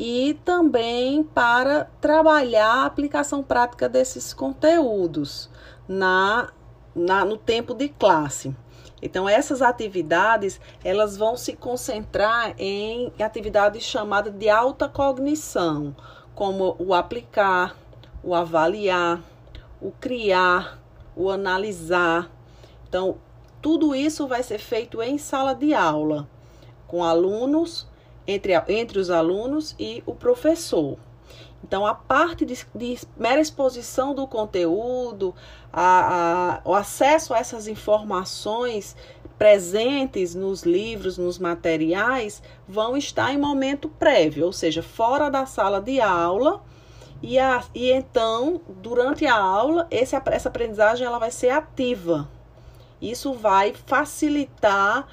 e 0.03 0.33
também 0.47 1.23
para 1.23 1.85
trabalhar 2.01 2.73
a 2.73 2.87
aplicação 2.87 3.43
prática 3.43 3.87
desses 3.87 4.33
conteúdos 4.33 5.51
na, 5.87 6.51
na, 6.95 7.23
no 7.23 7.37
tempo 7.37 7.75
de 7.75 7.91
classe. 7.91 8.57
Então, 9.03 9.29
essas 9.29 9.61
atividades, 9.61 10.59
elas 10.83 11.19
vão 11.19 11.37
se 11.37 11.55
concentrar 11.55 12.55
em 12.57 13.13
atividades 13.21 13.83
chamadas 13.83 14.33
de 14.33 14.49
alta 14.49 14.89
cognição, 14.89 15.95
como 16.35 16.77
o 16.79 16.95
aplicar, 16.95 17.77
o 18.25 18.35
avaliar, 18.35 19.21
o 19.83 19.91
criar, 19.91 20.81
o 21.15 21.29
analisar. 21.29 22.31
Então, 22.89 23.19
tudo 23.61 23.95
isso 23.95 24.27
vai 24.27 24.43
ser 24.43 24.61
feito 24.61 25.03
em 25.03 25.19
sala 25.19 25.55
de 25.55 25.75
aula, 25.75 26.27
com 26.87 27.05
alunos 27.05 27.90
entre, 28.27 28.53
entre 28.69 28.99
os 28.99 29.11
alunos 29.11 29.75
e 29.79 30.03
o 30.07 30.15
professor. 30.15 30.99
Então, 31.63 31.87
a 31.87 31.95
parte 31.95 32.45
de, 32.45 32.67
de 32.75 32.99
mera 33.17 33.41
exposição 33.41 34.15
do 34.15 34.27
conteúdo, 34.27 35.35
a, 35.73 36.61
a, 36.65 36.69
o 36.69 36.75
acesso 36.75 37.35
a 37.35 37.39
essas 37.39 37.69
informações 37.69 38.97
presentes 39.39 40.35
nos 40.35 40.63
livros, 40.63 41.17
nos 41.17 41.39
materiais, 41.39 42.43
vão 42.67 42.97
estar 42.97 43.33
em 43.33 43.39
momento 43.39 43.89
prévio, 43.89 44.47
ou 44.47 44.53
seja, 44.53 44.83
fora 44.83 45.31
da 45.31 45.47
sala 45.47 45.81
de 45.81 46.01
aula. 46.01 46.63
E, 47.23 47.39
a, 47.39 47.63
e 47.75 47.91
então, 47.91 48.61
durante 48.69 49.27
a 49.27 49.39
aula, 49.39 49.87
esse, 49.91 50.17
essa 50.27 50.49
aprendizagem 50.49 51.07
ela 51.07 51.19
vai 51.19 51.31
ser 51.31 51.51
ativa. 51.51 52.29
Isso 53.01 53.33
vai 53.33 53.73
facilitar 53.73 55.07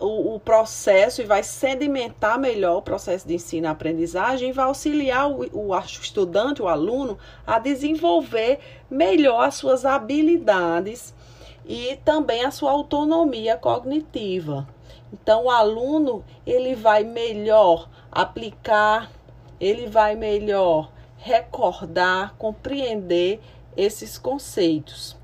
o, 0.00 0.34
o, 0.34 0.40
processo 0.40 1.20
e 1.20 1.24
vai 1.24 1.42
sedimentar 1.42 2.38
melhor 2.38 2.76
o 2.76 2.82
processo 2.82 3.26
de 3.26 3.34
ensino-aprendizagem 3.34 4.50
e 4.50 4.52
vai 4.52 4.66
auxiliar 4.66 5.30
o, 5.30 5.48
o 5.52 5.78
estudante, 5.78 6.62
o 6.62 6.68
aluno, 6.68 7.18
a 7.46 7.58
desenvolver 7.58 8.58
melhor 8.90 9.44
as 9.44 9.56
suas 9.56 9.84
habilidades 9.84 11.14
e 11.66 11.96
também 12.04 12.44
a 12.44 12.50
sua 12.50 12.70
autonomia 12.70 13.56
cognitiva. 13.56 14.66
Então, 15.12 15.44
o 15.44 15.50
aluno 15.50 16.24
ele 16.46 16.74
vai 16.74 17.02
melhor 17.02 17.88
aplicar, 18.10 19.10
ele 19.60 19.86
vai 19.86 20.14
melhor 20.14 20.90
recordar, 21.16 22.34
compreender 22.36 23.40
esses 23.76 24.18
conceitos. 24.18 25.16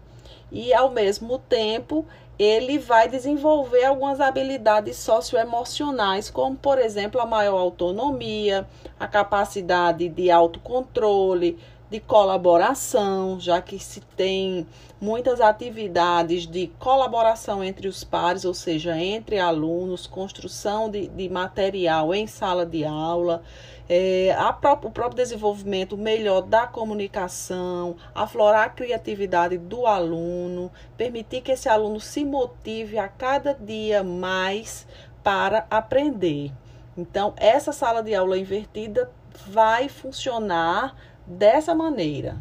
e, 0.53 0.73
ao 0.73 0.89
mesmo 0.89 1.37
tempo, 1.39 2.07
ele 2.39 2.79
vai 2.79 3.09
desenvolver 3.09 3.85
algumas 3.85 4.21
habilidades 4.21 4.97
socioemocionais, 4.97 6.31
como, 6.31 6.57
por 6.57 6.79
exemplo, 6.79 7.21
a 7.21 7.27
maior 7.27 7.59
autonomia, 7.59 8.67
a 8.99 9.07
capacidade 9.07 10.09
de 10.09 10.31
autocontrole, 10.31 11.59
de 11.91 12.01
colaboração, 12.01 13.39
já 13.39 13.63
que 13.63 13.79
se 13.79 14.01
tem 14.17 14.67
muitas 15.01 15.41
atividades 15.41 16.47
de 16.47 16.67
colaboração 16.79 17.63
entre 17.63 17.87
os 17.87 18.03
pares, 18.03 18.45
ou 18.45 18.55
seja, 18.55 18.99
entre 18.99 19.39
alunos, 19.39 20.07
construção 20.07 20.91
de, 20.91 21.07
de 21.09 21.29
material 21.29 22.13
em 22.15 22.27
sala 22.27 22.67
de 22.67 22.85
aula 22.85 23.43
é, 23.89 24.35
o 24.83 24.91
próprio 24.91 25.15
desenvolvimento 25.15 25.97
melhor 25.97 26.43
da 26.43 26.67
comunicação, 26.67 27.97
aflorar 28.15 28.67
a 28.67 28.71
criatividade 28.71 29.59
do 29.59 29.87
aluno, 29.87 30.71
permitir 30.97 31.43
que 31.43 31.53
esse 31.53 31.69
aluno 31.69 32.01
se 32.01 32.25
motive 32.25 32.99
a 32.99 33.09
cada 33.09 33.55
dia 33.55 34.03
mais 34.03 34.87
para 35.23 35.67
aprender. 35.71 36.53
Então, 36.97 37.35
essa 37.37 37.73
sala 37.73 38.03
de 38.03 38.15
aula 38.15 38.39
invertida 38.39 39.11
vai 39.47 39.89
funcionar 39.89 40.97
dessa 41.27 41.75
maneira. 41.75 42.37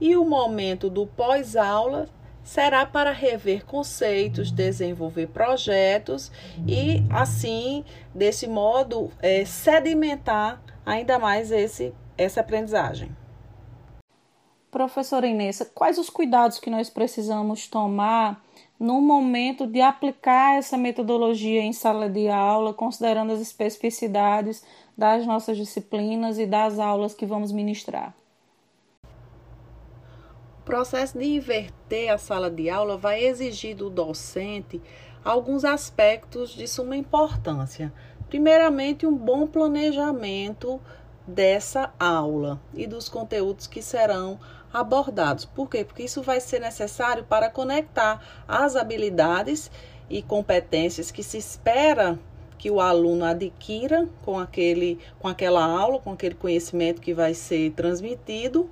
E 0.00 0.16
o 0.16 0.24
momento 0.24 0.88
do 0.88 1.06
pós-aula 1.06 2.06
será 2.44 2.86
para 2.86 3.10
rever 3.12 3.66
conceitos, 3.66 4.50
desenvolver 4.50 5.26
projetos 5.26 6.30
e, 6.66 7.02
assim, 7.10 7.84
desse 8.14 8.46
modo, 8.46 9.10
é, 9.20 9.44
sedimentar 9.44 10.62
ainda 10.88 11.18
mais 11.18 11.52
esse, 11.52 11.94
essa 12.16 12.40
aprendizagem. 12.40 13.14
Professora 14.70 15.26
Inês, 15.26 15.62
quais 15.74 15.98
os 15.98 16.08
cuidados 16.08 16.58
que 16.58 16.70
nós 16.70 16.88
precisamos 16.88 17.68
tomar 17.68 18.42
no 18.80 19.00
momento 19.00 19.66
de 19.66 19.80
aplicar 19.80 20.56
essa 20.56 20.78
metodologia 20.78 21.60
em 21.60 21.72
sala 21.72 22.08
de 22.08 22.28
aula, 22.28 22.72
considerando 22.72 23.32
as 23.32 23.40
especificidades 23.40 24.64
das 24.96 25.26
nossas 25.26 25.56
disciplinas 25.56 26.38
e 26.38 26.46
das 26.46 26.78
aulas 26.78 27.14
que 27.14 27.26
vamos 27.26 27.52
ministrar? 27.52 28.14
O 30.60 30.64
processo 30.64 31.18
de 31.18 31.24
inverter 31.24 32.10
a 32.10 32.18
sala 32.18 32.50
de 32.50 32.68
aula 32.68 32.96
vai 32.96 33.24
exigir 33.24 33.74
do 33.74 33.90
docente 33.90 34.80
alguns 35.24 35.64
aspectos 35.64 36.50
de 36.50 36.66
suma 36.66 36.96
importância, 36.96 37.92
Primeiramente, 38.28 39.06
um 39.06 39.16
bom 39.16 39.46
planejamento 39.46 40.80
dessa 41.26 41.92
aula 41.98 42.60
e 42.74 42.86
dos 42.86 43.08
conteúdos 43.08 43.66
que 43.66 43.82
serão 43.82 44.38
abordados. 44.72 45.44
Por 45.44 45.68
quê? 45.68 45.84
Porque 45.84 46.02
isso 46.02 46.22
vai 46.22 46.40
ser 46.40 46.60
necessário 46.60 47.24
para 47.24 47.50
conectar 47.50 48.22
as 48.46 48.76
habilidades 48.76 49.70
e 50.08 50.22
competências 50.22 51.10
que 51.10 51.22
se 51.22 51.38
espera 51.38 52.18
que 52.56 52.70
o 52.70 52.80
aluno 52.80 53.24
adquira 53.24 54.08
com 54.24 54.38
aquele 54.38 54.98
com 55.20 55.28
aquela 55.28 55.64
aula, 55.64 56.00
com 56.00 56.12
aquele 56.12 56.34
conhecimento 56.34 57.00
que 57.00 57.14
vai 57.14 57.32
ser 57.32 57.70
transmitido 57.72 58.68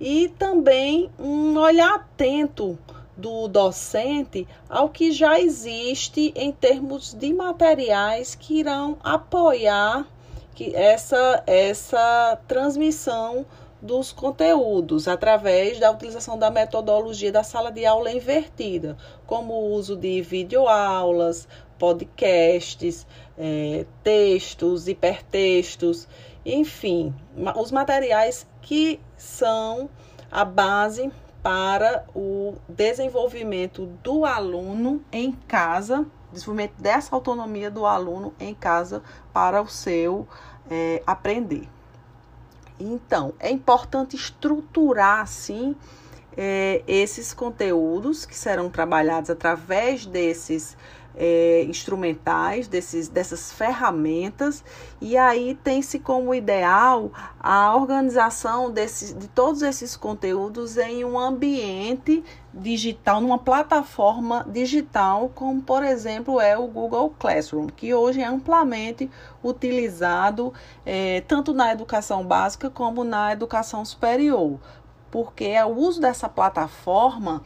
e 0.00 0.28
também 0.38 1.10
um 1.18 1.56
olhar 1.56 1.94
atento 1.94 2.78
do 3.16 3.48
docente 3.48 4.46
ao 4.68 4.88
que 4.88 5.12
já 5.12 5.38
existe 5.40 6.32
em 6.34 6.50
termos 6.52 7.14
de 7.14 7.32
materiais 7.32 8.34
que 8.34 8.58
irão 8.58 8.96
apoiar 9.02 10.06
que 10.54 10.74
essa, 10.74 11.42
essa 11.46 12.38
transmissão 12.46 13.44
dos 13.82 14.12
conteúdos 14.12 15.06
através 15.06 15.78
da 15.78 15.90
utilização 15.90 16.38
da 16.38 16.50
metodologia 16.50 17.30
da 17.30 17.42
sala 17.42 17.70
de 17.70 17.84
aula 17.84 18.10
invertida, 18.10 18.96
como 19.26 19.52
o 19.52 19.72
uso 19.72 19.94
de 19.94 20.22
videoaulas, 20.22 21.46
podcasts, 21.78 23.06
é, 23.36 23.84
textos, 24.02 24.88
hipertextos, 24.88 26.08
enfim, 26.46 27.14
os 27.56 27.70
materiais 27.70 28.46
que 28.62 29.00
são 29.16 29.90
a 30.30 30.44
base 30.44 31.12
para 31.44 32.06
o 32.14 32.54
desenvolvimento 32.66 33.84
do 34.02 34.24
aluno 34.24 35.04
em 35.12 35.30
casa, 35.30 36.06
desenvolvimento 36.32 36.72
dessa 36.80 37.14
autonomia 37.14 37.70
do 37.70 37.84
aluno 37.84 38.32
em 38.40 38.54
casa 38.54 39.02
para 39.30 39.60
o 39.60 39.68
seu 39.68 40.26
é, 40.70 41.02
aprender. 41.06 41.68
Então, 42.80 43.34
é 43.38 43.50
importante 43.50 44.16
estruturar, 44.16 45.26
sim, 45.26 45.76
é, 46.34 46.82
esses 46.86 47.34
conteúdos 47.34 48.24
que 48.24 48.34
serão 48.34 48.70
trabalhados 48.70 49.28
através 49.28 50.06
desses 50.06 50.74
é, 51.16 51.64
instrumentais, 51.64 52.66
desses, 52.68 53.08
dessas 53.08 53.52
ferramentas, 53.52 54.64
e 55.00 55.16
aí 55.16 55.54
tem-se 55.62 55.98
como 55.98 56.34
ideal 56.34 57.10
a 57.38 57.74
organização 57.76 58.70
desse, 58.70 59.14
de 59.14 59.28
todos 59.28 59.62
esses 59.62 59.96
conteúdos 59.96 60.76
em 60.76 61.04
um 61.04 61.18
ambiente 61.18 62.24
digital, 62.52 63.20
numa 63.20 63.38
plataforma 63.38 64.46
digital, 64.48 65.30
como 65.34 65.60
por 65.60 65.82
exemplo 65.82 66.40
é 66.40 66.56
o 66.56 66.66
Google 66.66 67.14
Classroom, 67.18 67.66
que 67.66 67.92
hoje 67.92 68.20
é 68.20 68.26
amplamente 68.26 69.10
utilizado 69.42 70.52
é, 70.86 71.20
tanto 71.22 71.52
na 71.52 71.72
educação 71.72 72.24
básica 72.24 72.70
como 72.70 73.02
na 73.04 73.32
educação 73.32 73.84
superior, 73.84 74.58
porque 75.10 75.44
é 75.44 75.64
o 75.64 75.76
uso 75.76 76.00
dessa 76.00 76.28
plataforma 76.28 77.42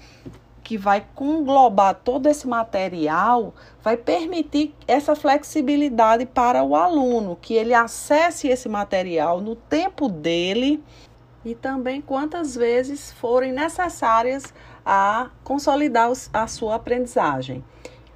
que 0.68 0.76
vai 0.76 1.02
conglobar 1.14 1.94
todo 1.94 2.26
esse 2.26 2.46
material, 2.46 3.54
vai 3.82 3.96
permitir 3.96 4.74
essa 4.86 5.16
flexibilidade 5.16 6.26
para 6.26 6.62
o 6.62 6.76
aluno, 6.76 7.38
que 7.40 7.54
ele 7.54 7.72
acesse 7.72 8.48
esse 8.48 8.68
material 8.68 9.40
no 9.40 9.56
tempo 9.56 10.10
dele 10.10 10.84
e 11.42 11.54
também 11.54 12.02
quantas 12.02 12.54
vezes 12.54 13.10
forem 13.12 13.50
necessárias 13.50 14.52
a 14.84 15.30
consolidar 15.42 16.12
a 16.34 16.46
sua 16.46 16.74
aprendizagem. 16.74 17.64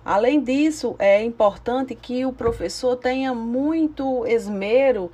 Além 0.04 0.38
disso, 0.38 0.94
é 0.98 1.24
importante 1.24 1.94
que 1.94 2.26
o 2.26 2.34
professor 2.34 2.96
tenha 2.96 3.32
muito 3.32 4.26
esmero 4.26 5.10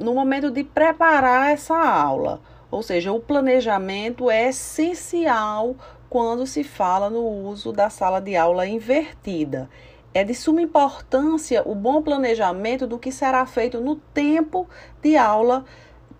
no 0.00 0.14
momento 0.14 0.50
de 0.50 0.64
preparar 0.64 1.52
essa 1.52 1.76
aula. 1.76 2.40
Ou 2.70 2.82
seja, 2.82 3.12
o 3.12 3.20
planejamento 3.20 4.30
é 4.30 4.48
essencial 4.48 5.74
quando 6.08 6.46
se 6.46 6.64
fala 6.64 7.08
no 7.08 7.26
uso 7.26 7.72
da 7.72 7.90
sala 7.90 8.20
de 8.20 8.36
aula 8.36 8.66
invertida. 8.66 9.68
É 10.12 10.24
de 10.24 10.34
suma 10.34 10.62
importância 10.62 11.62
o 11.66 11.74
bom 11.74 12.02
planejamento 12.02 12.86
do 12.86 12.98
que 12.98 13.12
será 13.12 13.44
feito 13.46 13.80
no 13.80 13.96
tempo 13.96 14.68
de 15.02 15.16
aula 15.16 15.64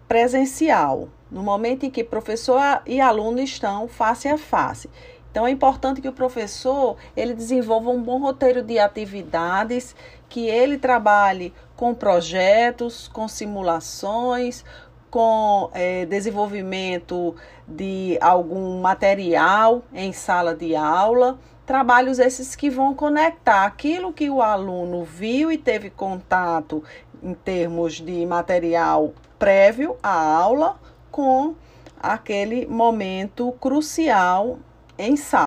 presencial, 0.07 1.09
no 1.31 1.43
momento 1.43 1.85
em 1.85 1.91
que 1.91 2.05
professor 2.05 2.61
e 2.87 3.01
aluno 3.01 3.41
estão 3.41 3.89
face 3.89 4.29
a 4.29 4.39
face. 4.39 4.89
Então 5.31 5.47
é 5.47 5.51
importante 5.51 6.01
que 6.01 6.09
o 6.09 6.13
professor 6.13 6.97
ele 7.17 7.35
desenvolva 7.35 7.91
um 7.91 8.03
bom 8.03 8.19
roteiro 8.19 8.63
de 8.63 8.79
atividades, 8.79 9.95
que 10.29 10.49
ele 10.49 10.79
trabalhe 10.79 11.53
com 11.77 11.95
projetos, 11.95 13.09
com 13.09 13.29
simulações, 13.29 14.65
com 15.11 15.71
é, 15.73 16.07
desenvolvimento 16.07 17.35
de 17.67 18.19
algum 18.21 18.81
material 18.81 19.83
em 19.93 20.13
sala 20.13 20.55
de 20.55 20.75
aula, 20.75 21.39
trabalhos 21.67 22.19
esses 22.19 22.57
que 22.57 22.71
vão 22.71 22.95
conectar 22.95 23.65
aquilo 23.65 24.13
que 24.13 24.31
o 24.31 24.41
aluno 24.41 25.05
viu 25.05 25.53
e 25.53 25.59
teve 25.59 25.91
contato 25.91 26.83
em 27.23 27.35
termos 27.35 27.95
de 27.95 28.25
material 28.25 29.13
prévio 29.39 29.97
à 30.03 30.13
aula 30.13 30.79
com 31.11 31.55
aquele 32.01 32.67
momento 32.67 33.53
crucial 33.61 34.59
em 34.97 35.17
sala. 35.17 35.47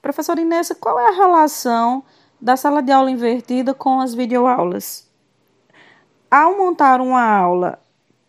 Professora 0.00 0.40
Inês, 0.40 0.72
qual 0.80 0.98
é 0.98 1.08
a 1.08 1.16
relação 1.16 2.04
da 2.40 2.56
sala 2.56 2.82
de 2.82 2.92
aula 2.92 3.10
invertida 3.10 3.74
com 3.74 4.00
as 4.00 4.14
videoaulas? 4.14 5.08
Ao 6.30 6.56
montar 6.56 7.00
uma 7.00 7.22
aula 7.22 7.78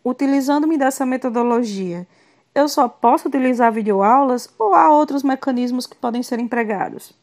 utilizando-me 0.03 0.77
dessa 0.77 1.05
metodologia, 1.05 2.07
eu 2.53 2.67
só 2.67 2.87
posso 2.87 3.27
utilizar 3.27 3.71
videoaulas 3.71 4.49
ou 4.57 4.73
há 4.73 4.91
outros 4.91 5.23
mecanismos 5.23 5.85
que 5.85 5.95
podem 5.95 6.23
ser 6.23 6.39
empregados? 6.39 7.13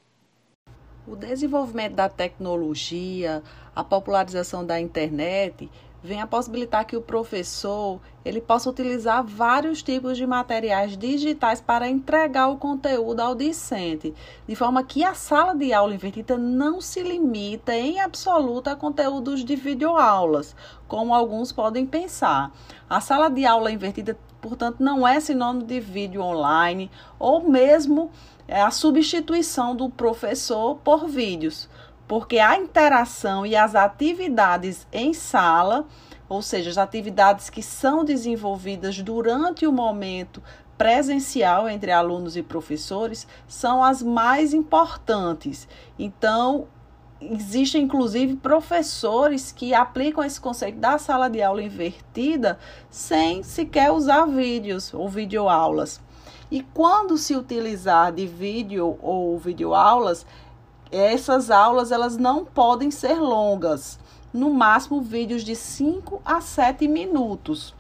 O 1.07 1.15
desenvolvimento 1.15 1.95
da 1.95 2.09
tecnologia, 2.09 3.43
a 3.75 3.85
popularização 3.85 4.65
da 4.65 4.81
internet 4.81 5.71
vem 6.07 6.23
a 6.23 6.27
possibilitar 6.27 6.87
que 6.87 6.97
o 6.97 7.03
professor 7.03 8.01
ele 8.25 8.41
possa 8.41 8.71
utilizar 8.71 9.25
vários 9.25 9.83
tipos 9.83 10.17
de 10.17 10.27
materiais 10.27 10.97
digitais 10.97 11.61
para 11.61 11.89
entregar 11.89 12.49
o 12.49 12.57
conteúdo 12.57 13.21
ao 13.21 13.35
discente, 13.35 14.15
de 14.47 14.55
forma 14.55 14.85
que 14.85 15.05
a 15.05 15.15
sala 15.15 15.55
de 15.55 15.73
aula 15.73 15.95
invertida 15.95 16.39
não 16.39 16.81
se 16.81 17.03
limita 17.03 17.75
em 17.75 18.01
absoluto 18.01 18.69
a 18.69 18.77
conteúdos 18.77 19.45
de 19.45 19.57
videoaulas, 19.57 20.55
como 20.87 21.13
alguns 21.13 21.51
podem 21.51 21.85
pensar. 21.85 22.53
A 22.89 23.01
sala 23.01 23.29
de 23.29 23.45
aula 23.45 23.73
invertida 23.73 24.17
portanto, 24.41 24.77
não 24.81 25.07
é 25.07 25.19
sinônimo 25.19 25.65
de 25.65 25.81
vídeo 25.81 26.23
online 26.23 26.91
ou 27.19 27.49
mesmo 27.49 28.11
é, 28.47 28.63
a 28.63 28.71
substituição 28.71 29.75
do 29.75 29.91
professor 29.91 30.77
por 30.77 31.09
vídeos, 31.09 31.69
porque 32.07 32.39
a 32.39 32.57
interação 32.57 33.45
e 33.45 33.57
as 33.57 33.75
atividades 33.75 34.87
em 34.93 35.13
sala, 35.13 35.87
ou 36.29 36.43
seja, 36.43 36.71
as 36.71 36.79
atividades 36.79 37.51
que 37.51 37.63
são 37.63 38.05
desenvolvidas 38.05 39.01
durante 39.01 39.67
o 39.67 39.73
momento 39.73 40.43
presencial 40.77 41.69
entre 41.69 41.91
alunos 41.91 42.37
e 42.37 42.43
professores 42.43 43.27
são 43.47 43.83
as 43.83 44.03
mais 44.03 44.53
importantes. 44.53 45.67
Então, 45.99 46.69
existem 47.21 47.83
inclusive 47.85 48.37
professores 48.37 49.51
que 49.51 49.73
aplicam 49.73 50.23
esse 50.23 50.41
conceito 50.41 50.79
da 50.79 50.99
sala 50.99 51.31
de 51.31 51.41
aula 51.41 51.63
invertida 51.63 52.59
sem 52.91 53.43
sequer 53.43 53.91
usar 53.91 54.27
vídeos 54.27 54.93
ou 54.93 55.09
videoaulas. 55.09 56.01
E 56.51 56.63
quando 56.63 57.17
se 57.17 57.35
utilizar 57.35 58.13
de 58.13 58.27
vídeo 58.27 58.97
ou 59.03 59.37
videoaulas, 59.39 60.25
essas 60.91 61.51
aulas 61.51 61.91
elas 61.91 62.17
não 62.17 62.45
podem 62.45 62.91
ser 62.91 63.19
longas, 63.21 63.99
no 64.33 64.53
máximo 64.53 65.01
vídeos 65.01 65.43
de 65.43 65.57
5 65.57 66.21
a 66.25 66.41
7 66.41 66.87
minutos. 66.87 67.75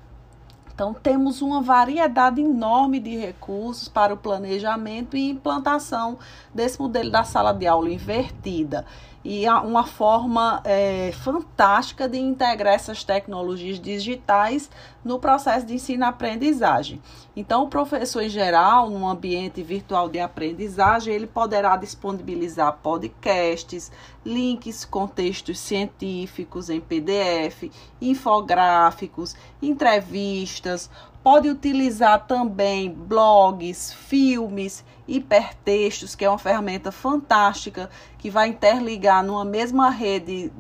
Então, 0.74 0.92
temos 0.92 1.40
uma 1.40 1.62
variedade 1.62 2.40
enorme 2.42 3.00
de 3.00 3.16
recursos 3.16 3.88
para 3.88 4.12
o 4.12 4.16
planejamento 4.16 5.16
e 5.16 5.30
implantação 5.30 6.18
desse 6.54 6.78
modelo 6.78 7.10
da 7.10 7.24
sala 7.24 7.52
de 7.52 7.66
aula 7.66 7.88
invertida 7.88 8.84
e 9.28 9.48
uma 9.48 9.84
forma 9.84 10.62
é, 10.64 11.10
fantástica 11.10 12.08
de 12.08 12.16
integrar 12.16 12.74
essas 12.74 13.02
tecnologias 13.02 13.80
digitais 13.80 14.70
no 15.04 15.18
processo 15.18 15.66
de 15.66 15.74
ensino-aprendizagem. 15.74 17.02
Então, 17.34 17.64
o 17.64 17.68
professor 17.68 18.22
em 18.22 18.28
geral, 18.28 18.88
num 18.88 19.06
ambiente 19.06 19.64
virtual 19.64 20.08
de 20.08 20.20
aprendizagem, 20.20 21.12
ele 21.12 21.26
poderá 21.26 21.76
disponibilizar 21.76 22.78
podcasts, 22.80 23.90
links 24.24 24.84
com 24.84 25.08
textos 25.08 25.58
científicos 25.58 26.70
em 26.70 26.80
PDF, 26.80 27.72
infográficos, 28.00 29.34
entrevistas, 29.60 30.88
pode 31.26 31.48
utilizar 31.48 32.24
também 32.24 32.88
blogs, 32.88 33.92
filmes, 33.92 34.84
hipertextos, 35.08 36.14
que 36.14 36.24
é 36.24 36.30
uma 36.30 36.38
ferramenta 36.38 36.92
fantástica 36.92 37.90
que 38.16 38.30
vai 38.30 38.46
interligar 38.46 39.24
numa 39.24 39.44
mesma 39.44 39.90
rede 39.90 40.52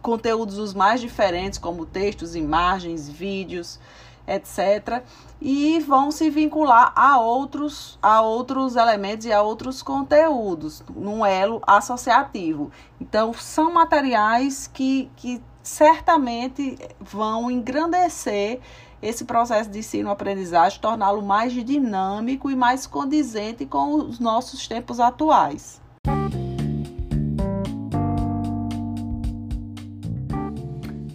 conteúdos 0.00 0.58
os 0.58 0.74
mais 0.74 1.00
diferentes, 1.00 1.58
como 1.58 1.84
textos, 1.84 2.36
imagens, 2.36 3.08
vídeos, 3.08 3.80
etc. 4.28 5.02
E 5.40 5.80
vão 5.80 6.12
se 6.12 6.30
vincular 6.30 6.92
a 6.94 7.18
outros, 7.18 7.98
a 8.00 8.20
outros 8.20 8.76
elementos 8.76 9.26
e 9.26 9.32
a 9.32 9.42
outros 9.42 9.82
conteúdos, 9.82 10.84
num 10.94 11.26
elo 11.26 11.60
associativo. 11.66 12.70
Então, 13.00 13.32
são 13.34 13.72
materiais 13.72 14.68
que, 14.68 15.10
que 15.16 15.42
certamente 15.64 16.78
vão 17.00 17.50
engrandecer 17.50 18.60
esse 19.02 19.24
processo 19.24 19.70
de 19.70 19.78
ensino-aprendizagem, 19.78 20.80
torná-lo 20.80 21.22
mais 21.22 21.52
dinâmico 21.52 22.50
e 22.50 22.56
mais 22.56 22.86
condizente 22.86 23.64
com 23.64 23.94
os 23.94 24.18
nossos 24.18 24.66
tempos 24.68 25.00
atuais. 25.00 25.80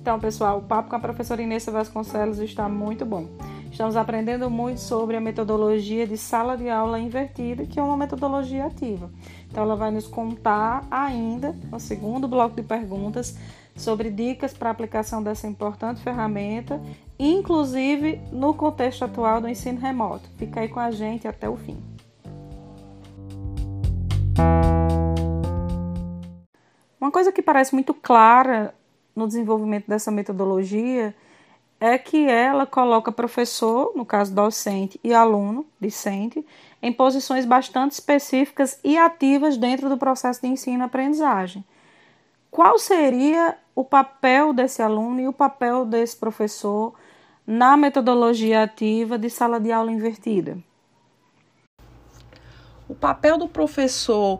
Então, 0.05 0.19
pessoal, 0.19 0.59
o 0.59 0.61
papo 0.61 0.89
com 0.89 0.95
a 0.95 0.99
professora 0.99 1.41
Inês 1.41 1.65
Vasconcelos 1.65 2.37
está 2.37 2.69
muito 2.69 3.03
bom. 3.03 3.27
Estamos 3.71 3.97
aprendendo 3.97 4.49
muito 4.49 4.79
sobre 4.79 5.17
a 5.17 5.19
metodologia 5.19 6.05
de 6.05 6.15
sala 6.15 6.55
de 6.55 6.69
aula 6.69 6.99
invertida, 6.99 7.65
que 7.65 7.79
é 7.79 7.83
uma 7.83 7.97
metodologia 7.97 8.67
ativa. 8.67 9.11
Então, 9.49 9.63
ela 9.63 9.75
vai 9.75 9.89
nos 9.89 10.07
contar 10.07 10.85
ainda, 10.91 11.55
no 11.71 11.79
segundo 11.79 12.27
bloco 12.27 12.55
de 12.55 12.61
perguntas, 12.61 13.35
sobre 13.75 14.09
dicas 14.09 14.53
para 14.53 14.69
aplicação 14.69 15.21
dessa 15.21 15.47
importante 15.47 16.01
ferramenta, 16.01 16.81
inclusive 17.19 18.21
no 18.31 18.53
contexto 18.53 19.03
atual 19.03 19.41
do 19.41 19.49
ensino 19.49 19.79
remoto. 19.79 20.29
Fica 20.37 20.61
aí 20.61 20.69
com 20.69 20.79
a 20.79 20.91
gente 20.91 21.27
até 21.27 21.49
o 21.49 21.57
fim. 21.57 21.77
Uma 26.99 27.11
coisa 27.11 27.31
que 27.31 27.41
parece 27.41 27.73
muito 27.73 27.93
clara 27.93 28.73
no 29.15 29.27
desenvolvimento 29.27 29.87
dessa 29.87 30.09
metodologia 30.09 31.13
é 31.79 31.97
que 31.97 32.27
ela 32.27 32.65
coloca 32.65 33.11
professor, 33.11 33.91
no 33.95 34.05
caso 34.05 34.33
docente, 34.33 34.99
e 35.03 35.13
aluno, 35.13 35.65
discente, 35.79 36.45
em 36.81 36.91
posições 36.91 37.45
bastante 37.45 37.91
específicas 37.91 38.79
e 38.83 38.97
ativas 38.97 39.57
dentro 39.57 39.89
do 39.89 39.97
processo 39.97 40.41
de 40.41 40.47
ensino-aprendizagem. 40.47 41.63
Qual 42.49 42.79
seria 42.79 43.57
o 43.75 43.83
papel 43.83 44.53
desse 44.53 44.81
aluno 44.81 45.19
e 45.19 45.27
o 45.27 45.33
papel 45.33 45.85
desse 45.85 46.15
professor 46.15 46.93
na 47.45 47.75
metodologia 47.75 48.63
ativa 48.63 49.17
de 49.17 49.29
sala 49.29 49.59
de 49.59 49.71
aula 49.71 49.91
invertida? 49.91 50.57
O 52.87 52.95
papel 52.95 53.37
do 53.37 53.47
professor 53.47 54.39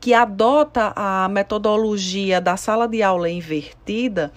que 0.00 0.12
adota 0.12 0.92
a 0.94 1.26
metodologia 1.30 2.38
da 2.38 2.58
sala 2.58 2.86
de 2.86 3.02
aula 3.02 3.30
invertida, 3.30 4.30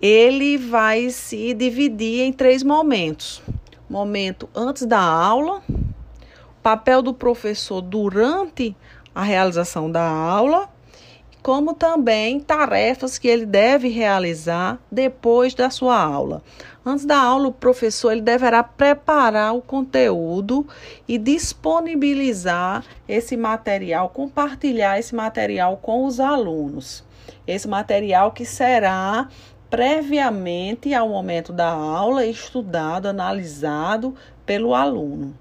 ele 0.00 0.56
vai 0.56 1.10
se 1.10 1.52
dividir 1.52 2.22
em 2.22 2.32
três 2.32 2.62
momentos: 2.62 3.42
momento 3.88 4.48
antes 4.54 4.86
da 4.86 4.98
aula, 4.98 5.62
papel 6.62 7.02
do 7.02 7.12
professor 7.12 7.82
durante 7.82 8.74
a 9.14 9.22
realização 9.22 9.90
da 9.90 10.08
aula 10.08 10.70
como 11.42 11.74
também 11.74 12.40
tarefas 12.40 13.18
que 13.18 13.28
ele 13.28 13.46
deve 13.46 13.88
realizar 13.88 14.78
depois 14.90 15.54
da 15.54 15.70
sua 15.70 16.00
aula. 16.00 16.42
Antes 16.84 17.04
da 17.04 17.18
aula, 17.18 17.48
o 17.48 17.52
professor 17.52 18.12
ele 18.12 18.20
deverá 18.20 18.62
preparar 18.62 19.54
o 19.54 19.60
conteúdo 19.60 20.66
e 21.06 21.18
disponibilizar 21.18 22.84
esse 23.06 23.36
material, 23.36 24.08
compartilhar 24.08 24.98
esse 24.98 25.14
material 25.14 25.76
com 25.76 26.04
os 26.06 26.18
alunos. 26.18 27.04
Esse 27.46 27.68
material 27.68 28.32
que 28.32 28.44
será 28.44 29.28
previamente 29.68 30.92
ao 30.92 31.08
momento 31.08 31.52
da 31.52 31.70
aula 31.70 32.26
estudado, 32.26 33.06
analisado 33.06 34.14
pelo 34.44 34.74
aluno. 34.74 35.34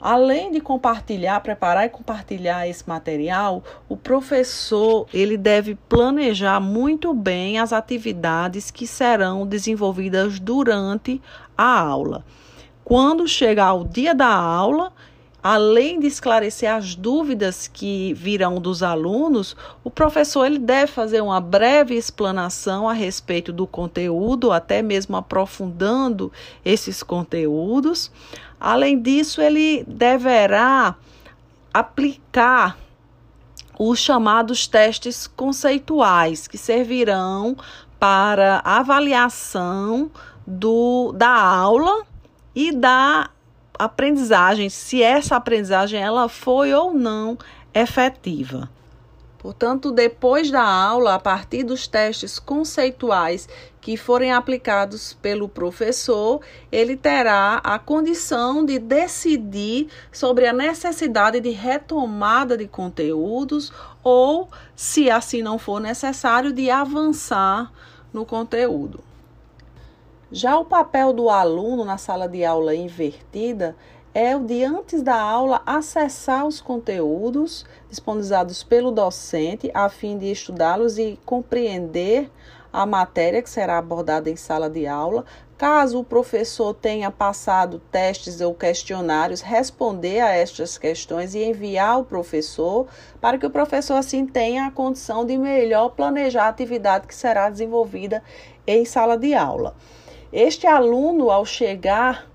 Além 0.00 0.50
de 0.50 0.60
compartilhar, 0.60 1.38
preparar 1.40 1.84
e 1.84 1.90
compartilhar 1.90 2.66
esse 2.66 2.88
material, 2.88 3.62
o 3.86 3.96
professor 3.96 5.06
ele 5.12 5.36
deve 5.36 5.74
planejar 5.74 6.58
muito 6.58 7.12
bem 7.12 7.58
as 7.58 7.70
atividades 7.70 8.70
que 8.70 8.86
serão 8.86 9.46
desenvolvidas 9.46 10.40
durante 10.40 11.20
a 11.56 11.80
aula. 11.80 12.24
Quando 12.82 13.28
chegar 13.28 13.74
o 13.74 13.84
dia 13.84 14.14
da 14.14 14.32
aula, 14.34 14.90
além 15.42 16.00
de 16.00 16.06
esclarecer 16.06 16.72
as 16.72 16.94
dúvidas 16.94 17.68
que 17.68 18.14
virão 18.14 18.60
dos 18.60 18.82
alunos, 18.82 19.54
o 19.84 19.90
professor 19.90 20.46
ele 20.46 20.58
deve 20.58 20.90
fazer 20.90 21.20
uma 21.20 21.40
breve 21.40 21.94
explanação 21.94 22.88
a 22.88 22.92
respeito 22.92 23.52
do 23.52 23.66
conteúdo, 23.66 24.50
até 24.50 24.82
mesmo 24.82 25.16
aprofundando 25.16 26.32
esses 26.64 27.02
conteúdos. 27.02 28.10
Além 28.60 29.00
disso, 29.00 29.40
ele 29.40 29.84
deverá 29.88 30.94
aplicar 31.72 32.76
os 33.78 33.98
chamados 33.98 34.66
testes 34.66 35.26
conceituais, 35.26 36.46
que 36.46 36.58
servirão 36.58 37.56
para 37.98 38.60
avaliação 38.62 40.10
do, 40.46 41.12
da 41.12 41.30
aula 41.30 42.04
e 42.54 42.72
da 42.72 43.30
aprendizagem, 43.78 44.68
se 44.68 45.02
essa 45.02 45.36
aprendizagem 45.36 45.98
ela 45.98 46.28
foi 46.28 46.74
ou 46.74 46.92
não 46.92 47.38
efetiva. 47.72 48.68
Portanto, 49.40 49.90
depois 49.90 50.50
da 50.50 50.62
aula, 50.62 51.14
a 51.14 51.18
partir 51.18 51.62
dos 51.62 51.88
testes 51.88 52.38
conceituais 52.38 53.48
que 53.80 53.96
forem 53.96 54.30
aplicados 54.30 55.14
pelo 55.14 55.48
professor, 55.48 56.42
ele 56.70 56.94
terá 56.94 57.58
a 57.64 57.78
condição 57.78 58.62
de 58.62 58.78
decidir 58.78 59.88
sobre 60.12 60.46
a 60.46 60.52
necessidade 60.52 61.40
de 61.40 61.48
retomada 61.48 62.54
de 62.54 62.68
conteúdos 62.68 63.72
ou, 64.04 64.46
se 64.76 65.10
assim 65.10 65.40
não 65.40 65.58
for 65.58 65.80
necessário, 65.80 66.52
de 66.52 66.70
avançar 66.70 67.72
no 68.12 68.26
conteúdo. 68.26 69.02
Já 70.30 70.58
o 70.58 70.66
papel 70.66 71.14
do 71.14 71.30
aluno 71.30 71.82
na 71.82 71.96
sala 71.96 72.28
de 72.28 72.44
aula 72.44 72.74
invertida 72.74 73.74
é 74.14 74.36
o 74.36 74.40
de 74.40 74.64
antes 74.64 75.02
da 75.02 75.20
aula 75.20 75.62
acessar 75.64 76.46
os 76.46 76.60
conteúdos 76.60 77.64
disponibilizados 77.88 78.62
pelo 78.62 78.90
docente 78.90 79.70
a 79.72 79.88
fim 79.88 80.18
de 80.18 80.30
estudá-los 80.30 80.98
e 80.98 81.18
compreender 81.24 82.30
a 82.72 82.86
matéria 82.86 83.42
que 83.42 83.50
será 83.50 83.78
abordada 83.78 84.30
em 84.30 84.36
sala 84.36 84.70
de 84.70 84.86
aula, 84.86 85.24
Caso 85.60 85.98
o 85.98 86.04
professor 86.04 86.72
tenha 86.72 87.10
passado 87.10 87.82
testes 87.92 88.40
ou 88.40 88.54
questionários, 88.54 89.42
responder 89.42 90.20
a 90.20 90.30
estas 90.30 90.78
questões 90.78 91.34
e 91.34 91.44
enviar 91.44 91.90
ao 91.90 92.04
professor, 92.06 92.86
para 93.20 93.36
que 93.36 93.44
o 93.44 93.50
professor 93.50 93.96
assim 93.96 94.24
tenha 94.24 94.64
a 94.64 94.70
condição 94.70 95.22
de 95.22 95.36
melhor 95.36 95.90
planejar 95.90 96.44
a 96.44 96.48
atividade 96.48 97.06
que 97.06 97.14
será 97.14 97.50
desenvolvida 97.50 98.22
em 98.66 98.86
sala 98.86 99.18
de 99.18 99.34
aula. 99.34 99.76
Este 100.32 100.66
aluno, 100.66 101.30
ao 101.30 101.44
chegar 101.44 102.29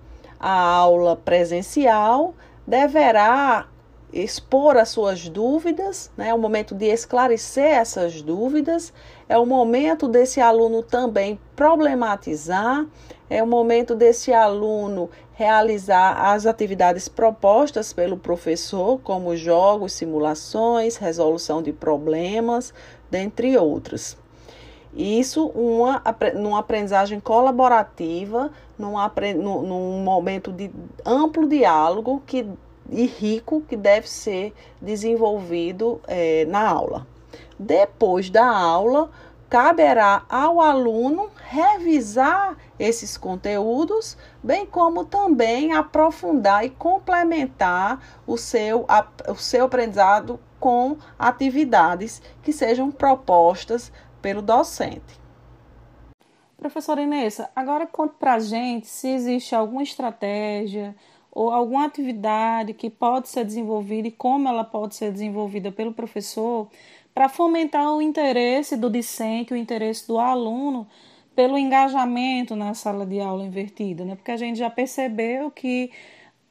à 0.46 0.52
aula 0.52 1.16
presencial, 1.16 2.36
deverá 2.68 3.68
expor 4.14 4.78
as 4.78 4.90
suas 4.90 5.28
dúvidas, 5.28 6.12
né? 6.16 6.30
é 6.30 6.34
o 6.36 6.38
momento 6.38 6.76
de 6.76 6.86
esclarecer 6.86 7.74
essas 7.74 8.22
dúvidas, 8.22 8.94
é 9.28 9.40
o 9.40 9.46
momento 9.46 10.08
desse 10.08 10.40
aluno 10.40 10.84
também 10.84 11.40
problematizar, 11.56 12.86
é 13.28 13.42
o 13.42 13.48
momento 13.48 13.96
desse 13.96 14.32
aluno 14.32 15.10
realizar 15.34 16.32
as 16.32 16.46
atividades 16.46 17.08
propostas 17.08 17.92
pelo 17.92 18.16
professor, 18.16 19.00
como 19.00 19.36
jogos, 19.36 19.94
simulações, 19.94 20.96
resolução 20.96 21.64
de 21.64 21.74
problemas, 21.74 22.72
dentre 23.10 23.58
outras. 23.58 24.16
Isso 24.96 25.48
uma, 25.48 26.02
numa 26.36 26.60
aprendizagem 26.60 27.20
colaborativa, 27.20 28.50
num, 28.80 28.96
num 29.62 30.04
momento 30.04 30.52
de 30.52 30.72
amplo 31.06 31.48
diálogo 31.48 32.24
que 32.26 32.48
e 32.90 33.06
rico 33.06 33.62
que 33.62 33.76
deve 33.76 34.10
ser 34.10 34.54
desenvolvido 34.82 36.00
é, 36.08 36.46
na 36.46 36.68
aula. 36.68 37.08
Depois 37.58 38.30
da 38.30 38.46
aula, 38.46 39.10
caberá 39.50 40.24
ao 40.30 40.60
aluno 40.60 41.30
revisar 41.50 42.58
esses 42.78 43.18
conteúdos, 43.18 44.18
bem 44.44 44.66
como 44.66 45.06
também 45.06 45.74
aprofundar 45.74 46.66
e 46.66 46.70
complementar 46.70 48.00
o 48.28 48.38
seu, 48.38 48.86
o 49.30 49.36
seu 49.36 49.66
aprendizado 49.66 50.40
com 50.60 50.98
atividades 51.18 52.22
que 52.42 52.52
sejam 52.52 52.92
propostas 52.92 53.92
pelo 54.26 54.42
docente. 54.42 55.20
Professora 56.58 57.04
Inês, 57.04 57.40
agora 57.56 57.86
conte 57.86 58.16
para 58.18 58.34
a 58.34 58.40
gente 58.40 58.88
se 58.88 59.08
existe 59.08 59.54
alguma 59.54 59.84
estratégia, 59.84 60.96
ou 61.32 61.52
alguma 61.52 61.86
atividade 61.86 62.74
que 62.74 62.90
pode 62.90 63.30
ser 63.30 63.46
desenvolvida 63.46 64.08
e 64.08 64.12
como 64.12 64.50
ela 64.50 64.64
pode 64.64 64.96
ser 64.96 65.12
desenvolvida 65.12 65.72
pelo 65.72 65.94
professor 65.94 66.68
para 67.14 67.30
fomentar 67.30 67.88
o 67.94 68.02
interesse 68.02 68.76
do 68.76 68.90
discente, 68.90 69.54
o 69.54 69.56
interesse 69.56 70.08
do 70.08 70.18
aluno 70.18 70.88
pelo 71.36 71.56
engajamento 71.56 72.56
na 72.56 72.74
sala 72.74 73.06
de 73.06 73.20
aula 73.20 73.46
invertida, 73.46 74.04
né? 74.04 74.16
Porque 74.16 74.32
a 74.32 74.38
gente 74.38 74.58
já 74.58 74.72
percebeu 74.72 75.52
que 75.52 75.92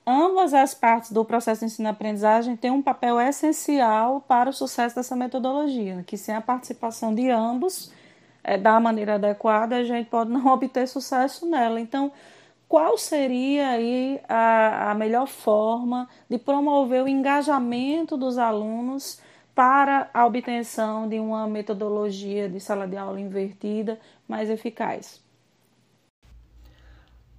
ambas 0.07 0.53
as 0.55 0.75
partes 0.75 1.13
do 1.13 1.25
processo 1.25 1.61
de 1.61 1.67
ensino-aprendizagem 1.67 2.57
têm 2.57 2.71
um 2.71 2.83
papel 2.83 3.21
essencial 3.21 4.21
para 4.21 4.51
o 4.51 4.53
sucesso 4.53 4.95
dessa 4.95 5.17
metodologia, 5.17 6.05
que 6.07 6.17
sem 6.17 6.35
a 6.35 6.41
participação 6.41 7.15
de 7.15 7.31
ambos 7.31 7.93
é, 8.43 8.59
da 8.59 8.79
maneira 8.79 9.15
adequada, 9.15 9.77
a 9.77 9.85
gente 9.85 10.11
pode 10.11 10.31
não 10.31 10.47
obter 10.53 10.87
sucesso 10.87 11.49
nela. 11.49 11.81
Então, 11.81 12.13
qual 12.69 12.99
seria 12.99 13.71
aí 13.71 14.21
a, 14.29 14.91
a 14.91 14.95
melhor 14.95 15.27
forma 15.27 16.09
de 16.29 16.39
promover 16.39 17.03
o 17.03 17.09
engajamento 17.09 18.17
dos 18.17 18.37
alunos 18.37 19.21
para 19.55 20.11
a 20.13 20.27
obtenção 20.27 21.09
de 21.09 21.19
uma 21.19 21.47
metodologia 21.47 22.49
de 22.49 22.61
sala 22.61 22.87
de 22.87 22.97
aula 22.97 23.21
invertida 23.21 23.99
mais 24.29 24.51
eficaz? 24.51 25.24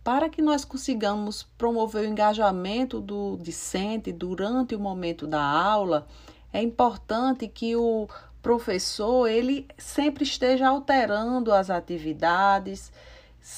Para 0.06 0.30
que 0.30 0.40
nós 0.40 0.64
consigamos 0.64 1.42
promover 1.58 2.04
o 2.04 2.08
engajamento 2.08 3.02
do 3.02 3.40
discente 3.42 4.12
durante 4.12 4.76
o 4.76 4.80
momento 4.80 5.26
da 5.26 5.42
aula, 5.42 6.06
é 6.54 6.62
importante 6.62 7.48
que 7.48 7.76
o 7.76 8.08
professor 8.40 9.28
ele 9.28 9.68
sempre 9.80 10.24
esteja 10.24 10.68
alterando 10.68 11.52
as 11.52 11.72
atividades, 11.72 12.92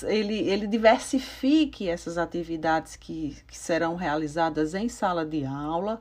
ele, 0.03 0.35
ele 0.35 0.67
diversifique 0.67 1.89
essas 1.89 2.17
atividades 2.17 2.95
que, 2.95 3.35
que 3.45 3.57
serão 3.57 3.95
realizadas 3.95 4.73
em 4.73 4.87
sala 4.87 5.25
de 5.25 5.43
aula, 5.43 5.99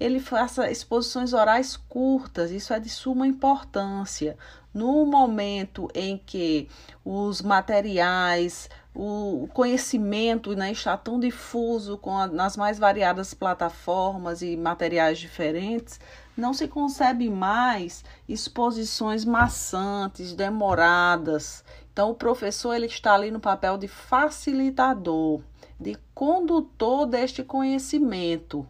ele 0.00 0.20
faça 0.20 0.70
exposições 0.70 1.34
orais 1.34 1.76
curtas, 1.76 2.50
isso 2.50 2.72
é 2.72 2.80
de 2.80 2.88
suma 2.88 3.26
importância. 3.26 4.38
No 4.72 5.04
momento 5.04 5.86
em 5.94 6.16
que 6.16 6.66
os 7.04 7.42
materiais, 7.42 8.70
o 8.94 9.48
conhecimento 9.54 10.54
né, 10.54 10.70
está 10.70 10.96
tão 10.98 11.18
difuso 11.18 11.96
com 11.96 12.16
a, 12.16 12.26
nas 12.26 12.56
mais 12.56 12.78
variadas 12.78 13.32
plataformas 13.32 14.42
e 14.42 14.54
materiais 14.54 15.18
diferentes, 15.18 15.98
não 16.36 16.52
se 16.52 16.68
concebe 16.68 17.30
mais 17.30 18.04
exposições 18.28 19.24
maçantes, 19.24 20.34
demoradas. 20.34 21.64
Então, 21.92 22.10
o 22.10 22.14
professor 22.14 22.74
ele 22.74 22.86
está 22.86 23.14
ali 23.14 23.30
no 23.30 23.40
papel 23.40 23.78
de 23.78 23.88
facilitador, 23.88 25.40
de 25.80 25.96
condutor 26.14 27.06
deste 27.06 27.42
conhecimento. 27.42 28.66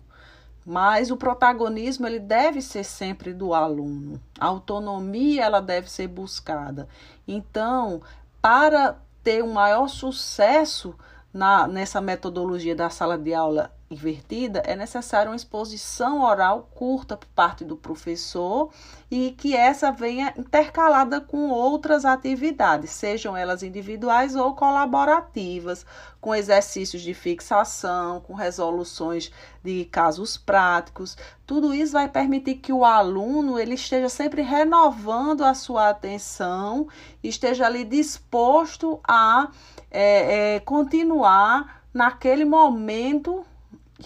Mas 0.65 1.11
o 1.11 1.17
protagonismo 1.17 2.07
ele 2.07 2.21
deve 2.21 2.63
ser 2.63 2.85
sempre 2.85 3.35
do 3.35 3.53
aluno. 3.53 4.21
A 4.39 4.47
autonomia 4.47 5.43
ela 5.43 5.61
deve 5.61 5.91
ser 5.91 6.07
buscada. 6.07 6.89
Então, 7.27 8.01
para 8.41 8.97
ter 9.23 9.43
um 9.43 9.53
maior 9.53 9.89
sucesso 9.89 10.95
na, 11.33 11.66
nessa 11.66 12.01
metodologia 12.01 12.75
da 12.75 12.90
sala 12.90 13.16
de 13.16 13.33
aula 13.33 13.73
invertida, 13.90 14.62
é 14.66 14.75
necessária 14.75 15.31
uma 15.31 15.37
exposição 15.37 16.23
oral 16.23 16.68
curta 16.75 17.16
por 17.16 17.29
parte 17.29 17.64
do 17.64 17.77
professor 17.77 18.71
e 19.11 19.33
que 19.33 19.55
essa 19.55 19.92
venha 19.92 20.33
intercalada 20.37 21.21
com 21.21 21.51
outras 21.51 22.05
atividades, 22.05 22.90
sejam 22.90 23.37
elas 23.37 23.62
individuais 23.62 24.35
ou 24.35 24.55
colaborativas, 24.55 25.85
com 26.21 26.35
exercícios 26.35 27.03
de 27.03 27.12
fixação, 27.12 28.21
com 28.21 28.33
resoluções 28.33 29.31
de 29.62 29.85
casos 29.87 30.38
práticos. 30.38 31.16
Tudo 31.47 31.75
isso 31.75 31.92
vai 31.92 32.09
permitir 32.09 32.57
que 32.57 32.73
o 32.73 32.85
aluno 32.85 33.59
ele 33.59 33.75
esteja 33.75 34.09
sempre 34.09 34.40
renovando 34.40 35.45
a 35.45 35.53
sua 35.53 35.90
atenção, 35.90 36.88
esteja 37.23 37.66
ali 37.66 37.85
disposto 37.85 39.01
a 39.07 39.51
é, 39.92 40.55
é, 40.55 40.61
continuar 40.61 41.83
naquele 41.92 42.44
momento 42.44 43.44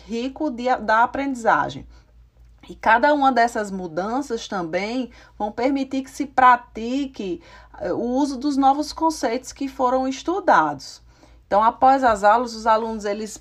rico 0.05 0.51
de, 0.51 0.75
da 0.77 1.05
aprendizagem. 1.05 1.87
E 2.69 2.75
cada 2.75 3.15
uma 3.15 3.31
dessas 3.31 3.71
mudanças 3.71 4.49
também 4.49 5.11
vão 5.39 5.53
permitir 5.53 6.03
que 6.03 6.11
se 6.11 6.27
pratique 6.27 7.41
eh, 7.79 7.93
o 7.93 8.03
uso 8.03 8.37
dos 8.37 8.57
novos 8.57 8.93
conceitos 8.93 9.53
que 9.53 9.69
foram 9.69 10.09
estudados. 10.09 11.01
Então, 11.47 11.63
após 11.63 12.03
as 12.03 12.25
aulas, 12.25 12.57
os 12.57 12.67
alunos 12.67 13.05
eles 13.05 13.41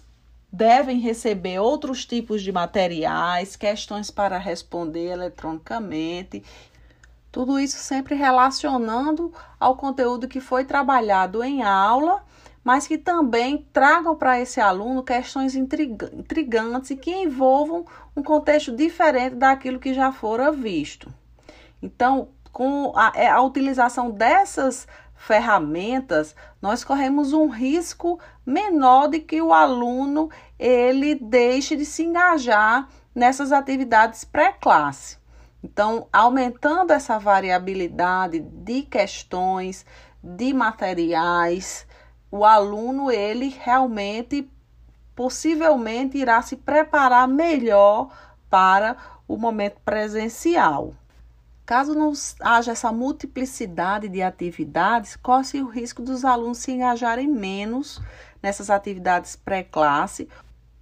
devem 0.52 1.00
receber 1.00 1.60
outros 1.60 2.06
tipos 2.06 2.44
de 2.44 2.52
materiais, 2.52 3.56
questões 3.56 4.12
para 4.12 4.38
responder 4.38 5.08
eletronicamente. 5.08 6.44
Tudo 7.32 7.60
isso 7.60 7.78
sempre 7.78 8.14
relacionando 8.14 9.34
ao 9.60 9.76
conteúdo 9.76 10.28
que 10.28 10.40
foi 10.40 10.64
trabalhado 10.64 11.44
em 11.44 11.64
aula 11.64 12.24
mas 12.66 12.88
que 12.88 12.98
também 12.98 13.64
tragam 13.72 14.16
para 14.16 14.42
esse 14.42 14.60
aluno 14.60 15.04
questões 15.04 15.56
intrigantes 15.56 16.90
e 16.90 16.96
que 16.96 17.12
envolvam 17.12 17.86
um 18.18 18.24
contexto 18.24 18.76
diferente 18.76 19.36
daquilo 19.36 19.80
que 19.80 19.94
já 19.94 20.12
fora 20.12 20.52
visto. 20.52 21.14
Então, 21.80 22.30
com 22.52 22.92
a, 22.96 23.12
é, 23.14 23.28
a 23.28 23.40
utilização 23.40 24.10
dessas 24.10 24.88
ferramentas, 25.16 26.36
nós 26.60 26.84
corremos 26.84 27.34
um 27.34 27.48
risco 27.48 28.20
menor 28.44 29.10
de 29.10 29.20
que 29.20 29.40
o 29.40 29.54
aluno 29.54 30.32
ele 30.58 31.14
deixe 31.14 31.76
de 31.76 31.86
se 31.86 32.02
engajar 32.02 32.90
nessas 33.14 33.52
atividades 33.52 34.24
pré-classe. 34.24 35.20
Então, 35.64 36.08
aumentando 36.12 36.92
essa 36.92 37.20
variabilidade 37.20 38.40
de 38.40 38.82
questões, 38.82 39.86
de 40.24 40.52
materiais, 40.52 41.86
o 42.36 42.44
aluno 42.44 43.10
ele 43.10 43.48
realmente 43.48 44.46
possivelmente 45.16 46.18
irá 46.18 46.42
se 46.42 46.58
preparar 46.58 47.30
melhor 47.30 48.10
para 48.50 48.98
o 49.26 49.38
momento 49.38 49.80
presencial. 49.86 50.94
Caso 51.66 51.96
não 51.96 52.12
haja 52.42 52.74
essa 52.74 52.92
multiplicidade 52.92 54.10
de 54.10 54.22
atividades, 54.22 55.16
corre 55.16 55.62
o 55.62 55.70
risco 55.70 56.02
dos 56.02 56.26
alunos 56.26 56.58
se 56.58 56.74
engajarem 56.74 57.26
menos 57.26 58.02
nessas 58.44 58.70
atividades 58.70 59.38
pré-classe, 59.38 60.28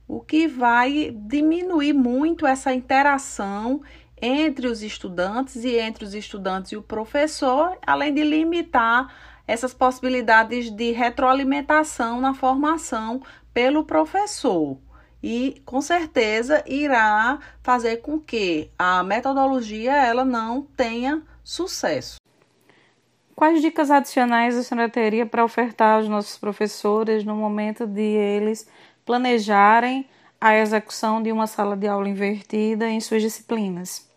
o 0.08 0.20
que 0.20 0.48
vai 0.48 1.12
diminuir 1.16 1.94
muito 1.94 2.48
essa 2.48 2.74
interação 2.74 3.82
entre 4.20 4.66
os 4.66 4.82
estudantes 4.82 5.64
e 5.64 5.78
entre 5.78 6.04
os 6.04 6.16
estudantes 6.16 6.72
e 6.72 6.78
o 6.78 6.82
professor, 6.82 7.78
além 7.86 8.12
de 8.12 8.24
limitar 8.24 9.33
essas 9.54 9.74
possibilidades 9.74 10.72
de 10.72 10.92
retroalimentação 10.92 12.20
na 12.20 12.34
formação 12.34 13.22
pelo 13.54 13.86
professor. 13.86 14.78
E 15.22 15.62
com 15.64 15.80
certeza 15.80 16.64
irá 16.66 17.38
fazer 17.62 17.98
com 17.98 18.20
que 18.20 18.72
a 18.78 19.04
metodologia 19.04 19.94
ela 19.94 20.26
não 20.26 20.64
tenha 20.76 21.22
sucesso. 21.44 22.18
Quais 23.36 23.62
dicas 23.62 23.92
adicionais 23.92 24.58
a 24.58 24.64
senhora 24.64 24.90
teria 24.90 25.26
para 25.26 25.46
ofertar 25.46 25.98
aos 25.98 26.10
nossos 26.10 26.38
professores 26.38 27.24
no 27.24 27.36
momento 27.36 27.86
de 27.86 28.02
eles 28.02 28.68
planejarem 29.06 30.08
a 30.42 30.58
execução 30.58 31.22
de 31.22 31.32
uma 31.32 31.48
sala 31.48 31.78
de 31.78 31.88
aula 31.88 32.10
invertida 32.10 32.90
em 32.90 33.00
suas 33.00 33.22
disciplinas? 33.22 34.12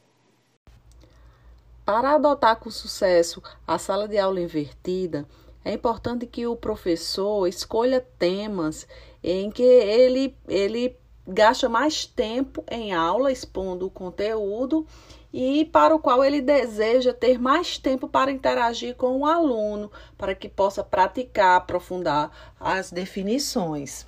Para 1.87 2.17
adotar 2.17 2.57
com 2.57 2.69
sucesso 2.69 3.41
a 3.65 3.79
sala 3.79 4.09
de 4.09 4.19
aula 4.19 4.41
invertida, 4.41 5.25
é 5.65 5.73
importante 5.73 6.27
que 6.27 6.45
o 6.45 6.57
professor 6.57 7.47
escolha 7.47 8.05
temas 8.19 8.89
em 9.23 9.53
que 9.53 9.63
ele, 9.63 10.37
ele 10.49 10.97
gasta 11.25 11.69
mais 11.69 12.05
tempo 12.05 12.65
em 12.69 12.93
aula 12.93 13.31
expondo 13.31 13.87
o 13.87 13.91
conteúdo 13.91 14.85
e 15.33 15.65
para 15.67 15.95
o 15.95 16.01
qual 16.01 16.25
ele 16.25 16.41
deseja 16.41 17.15
ter 17.15 17.39
mais 17.39 17.79
tempo 17.79 18.09
para 18.09 18.33
interagir 18.33 18.97
com 18.97 19.21
o 19.21 19.25
aluno, 19.25 19.89
para 20.19 20.35
que 20.35 20.49
possa 20.49 20.83
praticar, 20.83 21.57
aprofundar 21.57 22.33
as 22.59 22.91
definições. 22.91 24.05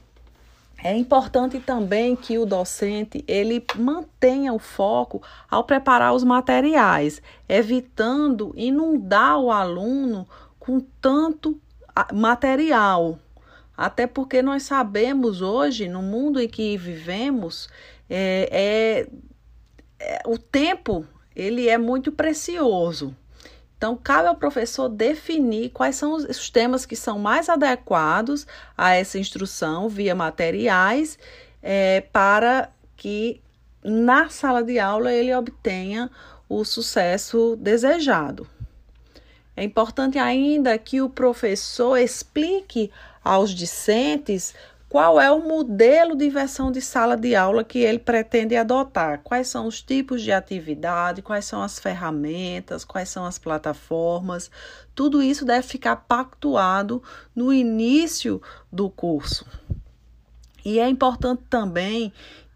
É 0.82 0.96
importante 0.96 1.58
também 1.58 2.14
que 2.14 2.38
o 2.38 2.46
docente 2.46 3.24
ele 3.26 3.64
mantenha 3.76 4.52
o 4.52 4.60
foco 4.60 5.20
ao 5.50 5.64
preparar 5.64 6.14
os 6.14 6.22
materiais, 6.22 7.20
evitando 7.48 8.52
inundar 8.56 9.38
o 9.38 9.50
aluno 9.50 10.26
com 10.58 10.78
tanto 11.00 11.60
material. 12.12 13.18
Até 13.76 14.06
porque 14.06 14.40
nós 14.40 14.62
sabemos 14.62 15.42
hoje, 15.42 15.88
no 15.88 16.00
mundo 16.00 16.40
em 16.40 16.48
que 16.48 16.76
vivemos, 16.76 17.68
é, 18.08 18.48
é, 18.50 19.08
é 19.98 20.22
o 20.26 20.38
tempo 20.38 21.04
ele 21.34 21.68
é 21.68 21.78
muito 21.78 22.12
precioso. 22.12 23.16
Então, 23.78 23.96
cabe 23.96 24.26
ao 24.26 24.34
professor 24.34 24.88
definir 24.88 25.70
quais 25.70 25.94
são 25.94 26.14
os 26.14 26.50
temas 26.50 26.84
que 26.84 26.96
são 26.96 27.16
mais 27.16 27.48
adequados 27.48 28.44
a 28.76 28.92
essa 28.94 29.20
instrução 29.20 29.88
via 29.88 30.16
materiais, 30.16 31.16
é, 31.62 32.00
para 32.00 32.70
que 32.96 33.40
na 33.84 34.28
sala 34.28 34.64
de 34.64 34.80
aula 34.80 35.12
ele 35.12 35.32
obtenha 35.32 36.10
o 36.48 36.64
sucesso 36.64 37.54
desejado. 37.56 38.48
É 39.56 39.62
importante 39.62 40.18
ainda 40.18 40.76
que 40.76 41.00
o 41.00 41.08
professor 41.08 41.96
explique 41.98 42.90
aos 43.22 43.50
discentes 43.50 44.54
qual 44.88 45.20
é 45.20 45.30
o 45.30 45.46
modelo 45.46 46.16
de 46.16 46.30
versão 46.30 46.72
de 46.72 46.80
sala 46.80 47.14
de 47.14 47.34
aula 47.34 47.62
que 47.62 47.78
ele 47.78 47.98
pretende 47.98 48.56
adotar? 48.56 49.20
Quais 49.22 49.46
são 49.46 49.66
os 49.66 49.82
tipos 49.82 50.22
de 50.22 50.32
atividade? 50.32 51.20
Quais 51.20 51.44
são 51.44 51.62
as 51.62 51.78
ferramentas? 51.78 52.86
Quais 52.86 53.10
são 53.10 53.26
as 53.26 53.38
plataformas? 53.38 54.50
Tudo 54.94 55.22
isso 55.22 55.44
deve 55.44 55.66
ficar 55.66 55.96
pactuado 55.96 57.02
no 57.36 57.52
início 57.52 58.40
do 58.72 58.88
curso. 58.88 59.44
E 60.64 60.80
é 60.80 60.88
importante 60.88 61.42
também 61.50 62.10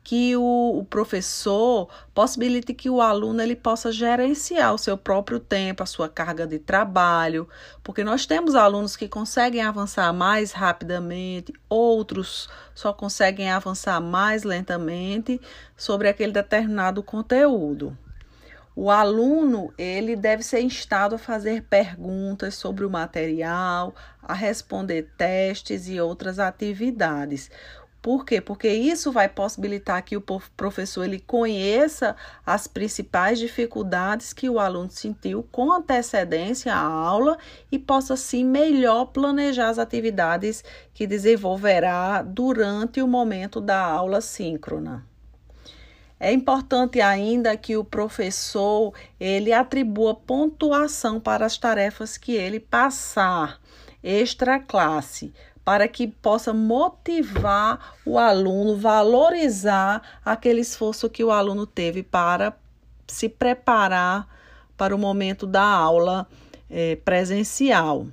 que 0.05 0.37
o, 0.37 0.79
o, 0.79 0.85
professor 0.85 1.89
possibilite 2.13 2.75
que 2.75 2.91
o 2.91 3.01
aluno 3.01 3.41
ele 3.41 3.55
possa 3.55 3.93
gerenciar 3.93 4.75
o 4.75 4.79
seu 4.79 4.99
próprio 4.99 5.39
tempo, 5.39 5.83
a 5.83 5.87
sua 5.87 6.09
carga 6.09 6.47
de 6.47 6.59
trabalho, 6.59 7.49
porque 7.85 8.03
nós 8.03 8.27
temos 8.27 8.55
alunos 8.55 8.97
que 8.97 9.09
conseguem 9.09 9.63
avançar 9.63 10.13
mais 10.13 10.51
rapidamente, 10.53 11.53
outros 11.69 12.49
só 12.75 12.93
conseguem 12.93 13.51
avançar 13.51 14.01
mais 14.01 14.43
lentamente 14.43 15.41
sobre 15.77 16.09
aquele 16.09 16.33
determinado 16.33 17.03
conteúdo. 17.03 17.97
O 18.75 18.91
aluno 18.91 19.73
ele 19.77 20.17
deve 20.17 20.43
ser 20.43 20.63
instado 20.63 21.17
a 21.17 21.19
fazer 21.19 21.63
perguntas 21.65 22.55
sobre 22.55 22.87
o 22.87 22.91
material, 22.91 23.95
a 24.23 24.33
responder 24.33 25.11
testes 25.17 25.89
e 25.89 26.01
outras 26.01 26.39
atividades. 26.39 27.51
Por 28.03 28.25
quê? 28.25 28.41
Porque 28.41 28.69
isso 28.69 29.13
vai 29.13 29.29
possibilitar 29.29 30.03
que 30.03 30.17
o 30.17 30.21
professor 30.57 31.05
ele 31.05 31.21
conheça 31.21 32.17
as 32.45 32.67
principais 32.67 33.39
dificuldades 33.39 34.33
que 34.33 34.51
o 34.51 34.59
aluno 34.59 34.91
sentiu 34.91 35.47
com 35.53 35.73
antecedência 35.73 36.75
à 36.75 36.81
aula 36.81 37.39
e 37.71 37.79
possa 37.79 38.17
sim 38.17 38.45
melhor 38.45 39.07
planejar 39.07 39.69
as 39.69 39.79
atividades 39.79 40.65
que 40.93 41.07
desenvolverá 41.07 42.23
durante 42.23 43.01
o 43.01 43.07
momento 43.07 43.61
da 43.61 43.81
aula 43.81 44.21
síncrona. 44.21 45.07
É 46.19 46.33
importante 46.33 47.01
ainda 47.01 47.57
que 47.57 47.77
o 47.77 47.85
professor 47.85 48.93
ele 49.19 49.53
atribua 49.53 50.15
pontuação 50.15 51.21
para 51.21 51.47
as 51.47 51.57
tarefas 51.57 52.17
que 52.17 52.33
ele 52.33 52.59
passar 52.59 53.61
extra 54.03 54.59
classe 54.59 55.33
para 55.65 55.87
que 55.87 56.07
possa 56.07 56.53
motivar 56.53 57.95
o 58.05 58.19
aluno, 58.19 58.77
valorizar 58.77 60.03
aquele 60.25 60.61
esforço 60.61 61.09
que 61.09 61.23
o 61.23 61.31
aluno 61.31 61.67
teve 61.67 62.03
para 62.03 62.57
se 63.07 63.29
preparar 63.29 64.27
para 64.77 64.95
o 64.95 64.99
momento 64.99 65.47
da 65.47 65.63
aula 65.63 66.27
é, 66.69 66.97
presencial. 66.97 68.07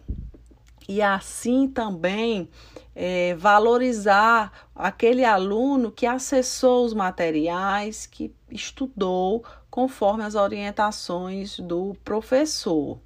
E 0.88 1.02
assim 1.02 1.68
também 1.68 2.50
é, 2.96 3.34
valorizar 3.36 4.52
aquele 4.76 5.24
aluno 5.24 5.92
que 5.92 6.06
acessou 6.06 6.86
os 6.86 6.94
materiais, 6.94 8.06
que 8.06 8.34
estudou 8.52 9.44
conforme 9.70 10.24
as 10.24 10.36
orientações 10.36 11.60
do 11.60 11.96
professor. 12.04 13.00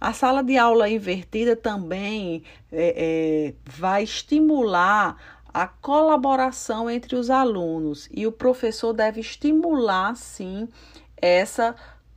A 0.00 0.12
sala 0.12 0.44
de 0.44 0.56
aula 0.56 0.88
invertida 0.88 1.56
também 1.56 2.44
é, 2.70 2.94
é, 2.96 3.54
vai 3.64 4.04
estimular 4.04 5.16
a 5.52 5.66
colaboração 5.66 6.88
entre 6.88 7.16
os 7.16 7.30
alunos 7.30 8.08
e 8.12 8.26
o 8.26 8.30
professor 8.30 8.92
deve 8.92 9.20
estimular, 9.20 10.14
sim, 10.14 10.68
essa 11.16 11.74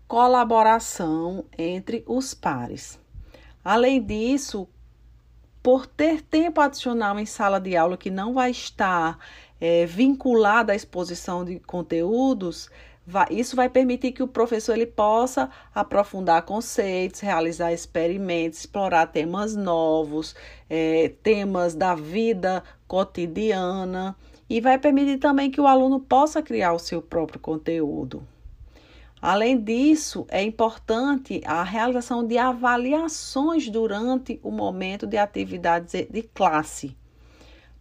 colaboração 0.08 1.44
entre 1.58 2.04
os 2.06 2.36
pares. 2.36 3.00
Além 3.64 4.04
disso, 4.04 4.68
por 5.64 5.88
ter 5.88 6.22
tempo 6.22 6.62
adicional 6.62 7.18
em 7.20 7.26
sala 7.26 7.60
de 7.60 7.76
aula 7.76 7.98
que 7.98 8.12
não 8.12 8.34
vai 8.34 8.52
estar 8.52 9.18
é, 9.60 9.86
vinculada 9.86 10.74
à 10.74 10.76
exposição 10.76 11.46
de 11.46 11.60
conteúdos, 11.60 12.70
isso 13.32 13.56
vai 13.56 13.68
permitir 13.68 14.12
que 14.12 14.22
o 14.22 14.28
professor 14.28 14.74
ele 14.74 14.86
possa 14.86 15.50
aprofundar 15.74 16.44
conceitos, 16.44 17.20
realizar 17.20 17.74
experimentos, 17.74 18.60
explorar 18.60 19.08
temas 19.08 19.56
novos, 19.56 20.36
é, 20.70 21.12
temas 21.24 21.74
da 21.74 21.96
vida 21.96 22.64
cotidiana 22.88 24.16
e 24.50 24.62
vai 24.62 24.78
permitir 24.78 25.18
também 25.18 25.50
que 25.50 25.60
o 25.60 25.68
aluno 25.68 26.00
possa 26.00 26.42
criar 26.42 26.74
o 26.74 26.80
seu 26.80 27.02
próprio 27.02 27.40
conteúdo. 27.40 28.26
Além 29.22 29.58
disso, 29.58 30.26
é 30.30 30.44
importante 30.44 31.42
a 31.46 31.64
realização 31.64 32.26
de 32.26 32.38
avaliações 32.38 33.70
durante 33.70 34.40
o 34.42 34.52
momento 34.52 35.06
de 35.06 35.16
atividades 35.16 36.08
de 36.10 36.24
classe, 36.24 36.98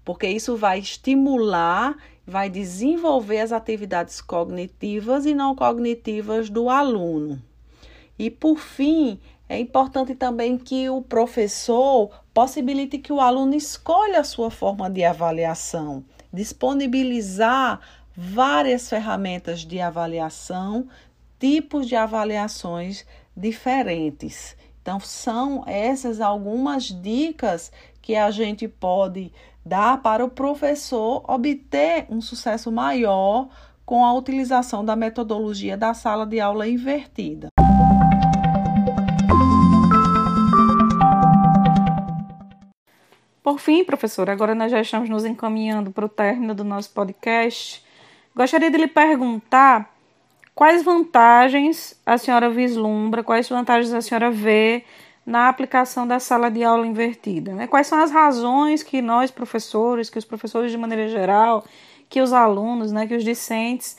porque 0.05 0.29
isso 0.29 0.57
vai 0.57 0.79
estimular 0.79 1.97
vai 2.31 2.49
desenvolver 2.49 3.41
as 3.41 3.51
atividades 3.51 4.21
cognitivas 4.21 5.27
e 5.27 5.35
não 5.35 5.53
cognitivas 5.53 6.49
do 6.49 6.71
aluno. 6.71 7.43
E 8.17 8.31
por 8.31 8.61
fim, 8.61 9.19
é 9.49 9.59
importante 9.59 10.15
também 10.15 10.57
que 10.57 10.89
o 10.89 11.03
professor 11.03 12.09
possibilite 12.33 12.99
que 12.99 13.13
o 13.13 13.21
aluno 13.21 13.57
escolha 13.57 14.21
a 14.21 14.25
sua 14.25 14.49
forma 14.49 14.89
de 14.89 15.03
avaliação, 15.03 16.05
disponibilizar 16.33 17.81
várias 18.17 18.89
ferramentas 18.89 19.61
de 19.63 19.81
avaliação, 19.81 20.87
tipos 21.37 21.89
de 21.89 21.97
avaliações 21.97 23.05
diferentes. 23.37 24.57
Então, 24.81 25.01
são 25.01 25.65
essas 25.67 26.21
algumas 26.21 26.85
dicas 26.85 27.73
que 28.01 28.15
a 28.15 28.31
gente 28.31 28.69
pode 28.69 29.33
dá 29.65 29.97
para 29.97 30.25
o 30.25 30.31
professor 30.31 31.25
obter 31.29 32.07
um 32.09 32.21
sucesso 32.21 32.71
maior 32.73 33.49
com 33.85 34.05
a 34.05 34.13
utilização 34.15 34.85
da 34.85 34.95
metodologia 34.95 35.77
da 35.77 35.93
sala 35.93 36.25
de 36.25 36.41
aula 36.41 36.69
invertida. 36.69 37.49
Por 43.43 43.59
fim, 43.59 43.85
professor, 43.85 44.31
agora 44.31 44.55
nós 44.55 44.71
já 44.71 44.81
estamos 44.81 45.09
nos 45.09 45.25
encaminhando 45.25 45.91
para 45.91 46.05
o 46.05 46.09
término 46.09 46.55
do 46.55 46.63
nosso 46.63 46.91
podcast. 46.91 47.85
Gostaria 48.35 48.71
de 48.71 48.77
lhe 48.77 48.87
perguntar 48.87 49.93
quais 50.55 50.85
vantagens 50.85 52.01
a 52.07 52.17
senhora 52.17 52.49
vislumbra, 52.49 53.25
quais 53.25 53.49
vantagens 53.49 53.93
a 53.93 54.01
senhora 54.01 54.31
vê 54.31 54.85
na 55.25 55.49
aplicação 55.49 56.07
da 56.07 56.19
sala 56.19 56.51
de 56.51 56.65
aula 56.65 56.87
invertida? 56.87 57.55
Né? 57.55 57.67
Quais 57.67 57.87
são 57.87 58.01
as 58.01 58.11
razões 58.11 58.83
que 58.83 59.01
nós, 59.03 59.31
professores, 59.31 60.11
que 60.11 60.19
os 60.19 60.25
professores 60.25 60.71
de 60.71 60.79
maneira 60.79 61.09
geral, 61.09 61.65
que 62.09 62.21
os 62.21 62.33
alunos, 62.33 62.91
né, 62.91 63.07
que 63.07 63.15
os 63.15 63.25
discentes 63.25 63.97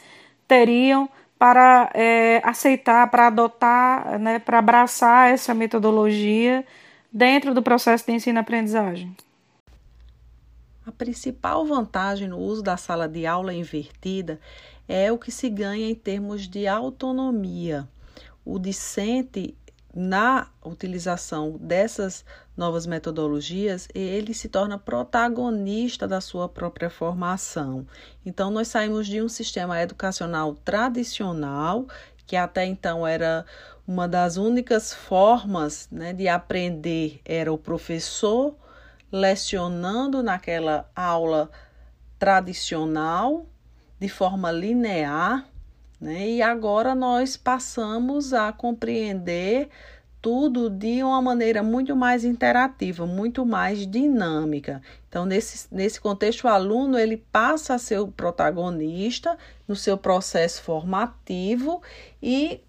teriam 0.47 1.09
para 1.39 1.89
é, 1.93 2.41
aceitar, 2.43 3.09
para 3.09 3.28
adotar, 3.28 4.19
né, 4.19 4.38
para 4.38 4.59
abraçar 4.59 5.32
essa 5.32 5.53
metodologia 5.53 6.65
dentro 7.11 7.53
do 7.53 7.63
processo 7.63 8.05
de 8.05 8.11
ensino-aprendizagem? 8.11 9.15
A 10.86 10.91
principal 10.91 11.65
vantagem 11.65 12.28
no 12.28 12.38
uso 12.38 12.61
da 12.61 12.76
sala 12.76 13.07
de 13.07 13.26
aula 13.26 13.53
invertida 13.53 14.39
é 14.88 15.11
o 15.11 15.17
que 15.17 15.32
se 15.32 15.49
ganha 15.49 15.89
em 15.89 15.95
termos 15.95 16.47
de 16.47 16.67
autonomia. 16.67 17.88
O 18.43 18.59
discente 18.59 19.55
na 19.93 20.47
utilização 20.63 21.57
dessas 21.59 22.23
novas 22.55 22.85
metodologias, 22.85 23.87
ele 23.93 24.33
se 24.33 24.47
torna 24.47 24.77
protagonista 24.77 26.07
da 26.07 26.21
sua 26.21 26.47
própria 26.47 26.89
formação. 26.89 27.85
Então, 28.25 28.49
nós 28.49 28.69
saímos 28.69 29.07
de 29.07 29.21
um 29.21 29.27
sistema 29.27 29.81
educacional 29.81 30.55
tradicional, 30.55 31.85
que 32.25 32.35
até 32.35 32.65
então 32.65 33.05
era 33.05 33.45
uma 33.85 34.07
das 34.07 34.37
únicas 34.37 34.93
formas 34.93 35.89
né, 35.91 36.13
de 36.13 36.27
aprender, 36.27 37.19
era 37.25 37.51
o 37.51 37.57
professor 37.57 38.55
lecionando 39.11 40.23
naquela 40.23 40.89
aula 40.95 41.49
tradicional, 42.17 43.45
de 43.99 44.07
forma 44.07 44.51
linear, 44.51 45.45
né? 46.01 46.27
E 46.27 46.41
agora 46.41 46.95
nós 46.95 47.37
passamos 47.37 48.33
a 48.33 48.51
compreender 48.51 49.69
tudo 50.19 50.69
de 50.69 51.03
uma 51.03 51.21
maneira 51.21 51.61
muito 51.63 51.95
mais 51.95 52.25
interativa, 52.25 53.05
muito 53.05 53.45
mais 53.45 53.87
dinâmica. 53.87 54.81
Então, 55.07 55.25
nesse, 55.25 55.67
nesse 55.73 56.01
contexto, 56.01 56.43
o 56.45 56.47
aluno 56.47 56.97
ele 56.97 57.17
passa 57.17 57.75
a 57.75 57.79
ser 57.79 57.99
o 57.99 58.07
protagonista 58.07 59.37
no 59.67 59.75
seu 59.75 59.97
processo 59.97 60.61
formativo 60.63 61.81
e 62.21 62.61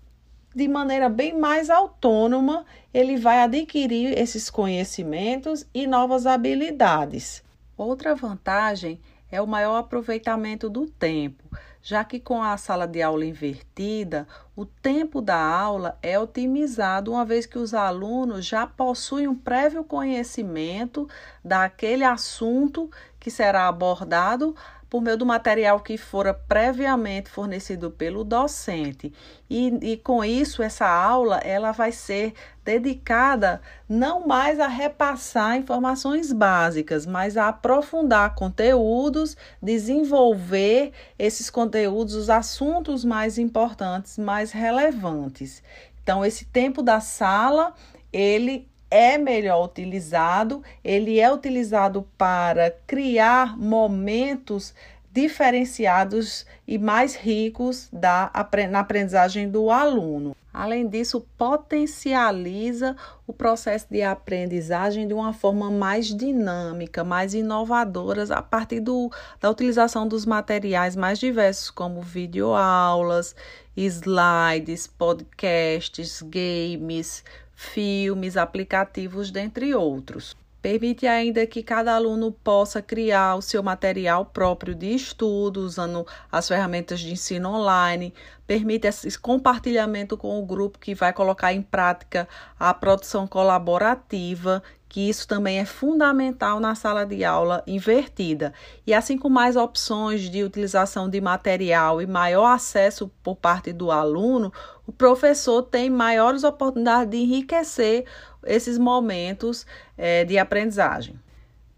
de 0.54 0.68
maneira 0.68 1.08
bem 1.08 1.38
mais 1.38 1.70
autônoma, 1.70 2.66
ele 2.92 3.16
vai 3.16 3.40
adquirir 3.40 4.18
esses 4.18 4.50
conhecimentos 4.50 5.66
e 5.72 5.86
novas 5.86 6.26
habilidades. 6.26 7.42
Outra 7.76 8.14
vantagem 8.14 9.00
é 9.30 9.40
o 9.40 9.46
maior 9.46 9.76
aproveitamento 9.76 10.68
do 10.68 10.86
tempo 10.86 11.42
já 11.82 12.04
que 12.04 12.20
com 12.20 12.42
a 12.42 12.56
sala 12.56 12.86
de 12.86 13.02
aula 13.02 13.24
invertida, 13.24 14.26
o 14.54 14.64
tempo 14.64 15.20
da 15.20 15.36
aula 15.36 15.98
é 16.00 16.18
otimizado, 16.18 17.10
uma 17.10 17.24
vez 17.24 17.44
que 17.44 17.58
os 17.58 17.74
alunos 17.74 18.46
já 18.46 18.66
possuem 18.66 19.26
um 19.26 19.34
prévio 19.34 19.82
conhecimento 19.82 21.08
daquele 21.44 22.04
assunto 22.04 22.88
que 23.18 23.30
será 23.30 23.66
abordado 23.66 24.54
por 24.92 25.00
meio 25.00 25.16
do 25.16 25.24
material 25.24 25.80
que 25.80 25.96
fora 25.96 26.34
previamente 26.34 27.30
fornecido 27.30 27.90
pelo 27.90 28.22
docente. 28.22 29.10
E, 29.48 29.68
e 29.80 29.96
com 29.96 30.22
isso, 30.22 30.62
essa 30.62 30.86
aula 30.86 31.38
ela 31.38 31.72
vai 31.72 31.90
ser 31.90 32.34
dedicada 32.62 33.62
não 33.88 34.26
mais 34.26 34.60
a 34.60 34.66
repassar 34.66 35.56
informações 35.56 36.30
básicas, 36.30 37.06
mas 37.06 37.38
a 37.38 37.48
aprofundar 37.48 38.34
conteúdos, 38.34 39.34
desenvolver 39.62 40.92
esses 41.18 41.48
conteúdos, 41.48 42.14
os 42.14 42.28
assuntos 42.28 43.02
mais 43.02 43.38
importantes, 43.38 44.18
mais 44.18 44.52
relevantes. 44.52 45.62
Então, 46.02 46.22
esse 46.22 46.44
tempo 46.44 46.82
da 46.82 47.00
sala, 47.00 47.72
ele 48.12 48.68
é 48.92 49.16
melhor 49.16 49.64
utilizado, 49.64 50.62
ele 50.84 51.18
é 51.18 51.32
utilizado 51.32 52.06
para 52.18 52.70
criar 52.86 53.56
momentos 53.58 54.74
diferenciados 55.10 56.44
e 56.68 56.76
mais 56.76 57.14
ricos 57.14 57.88
da, 57.90 58.30
na 58.70 58.80
aprendizagem 58.80 59.48
do 59.48 59.70
aluno. 59.70 60.36
Além 60.52 60.86
disso, 60.86 61.26
potencializa 61.38 62.94
o 63.26 63.32
processo 63.32 63.86
de 63.90 64.02
aprendizagem 64.02 65.08
de 65.08 65.14
uma 65.14 65.32
forma 65.32 65.70
mais 65.70 66.14
dinâmica, 66.14 67.02
mais 67.02 67.32
inovadora, 67.32 68.24
a 68.34 68.42
partir 68.42 68.80
do, 68.80 69.10
da 69.40 69.48
utilização 69.48 70.06
dos 70.06 70.26
materiais 70.26 70.94
mais 70.94 71.18
diversos, 71.18 71.70
como 71.70 72.02
videoaulas, 72.02 73.34
slides, 73.74 74.86
podcasts, 74.86 76.20
games, 76.20 77.24
filmes, 77.62 78.36
aplicativos, 78.36 79.30
dentre 79.30 79.74
outros. 79.74 80.36
Permite 80.60 81.08
ainda 81.08 81.44
que 81.44 81.60
cada 81.60 81.94
aluno 81.94 82.30
possa 82.30 82.80
criar 82.80 83.34
o 83.34 83.42
seu 83.42 83.62
material 83.64 84.26
próprio 84.26 84.76
de 84.76 84.94
estudo, 84.94 85.60
usando 85.60 86.06
as 86.30 86.46
ferramentas 86.46 87.00
de 87.00 87.10
ensino 87.10 87.48
online, 87.48 88.14
permite 88.46 88.86
esse 88.86 89.18
compartilhamento 89.18 90.16
com 90.16 90.40
o 90.40 90.46
grupo 90.46 90.78
que 90.78 90.94
vai 90.94 91.12
colocar 91.12 91.52
em 91.52 91.62
prática 91.62 92.28
a 92.60 92.72
produção 92.72 93.26
colaborativa, 93.26 94.62
que 94.92 95.08
isso 95.08 95.26
também 95.26 95.58
é 95.58 95.64
fundamental 95.64 96.60
na 96.60 96.74
sala 96.74 97.06
de 97.06 97.24
aula 97.24 97.64
invertida. 97.66 98.52
E 98.86 98.92
assim 98.92 99.16
com 99.16 99.30
mais 99.30 99.56
opções 99.56 100.20
de 100.28 100.44
utilização 100.44 101.08
de 101.08 101.18
material 101.18 102.02
e 102.02 102.06
maior 102.06 102.44
acesso 102.44 103.10
por 103.22 103.34
parte 103.34 103.72
do 103.72 103.90
aluno, 103.90 104.52
o 104.86 104.92
professor 104.92 105.62
tem 105.62 105.88
maiores 105.88 106.44
oportunidades 106.44 107.10
de 107.10 107.16
enriquecer 107.16 108.04
esses 108.44 108.76
momentos 108.76 109.66
é, 109.96 110.26
de 110.26 110.36
aprendizagem. 110.36 111.18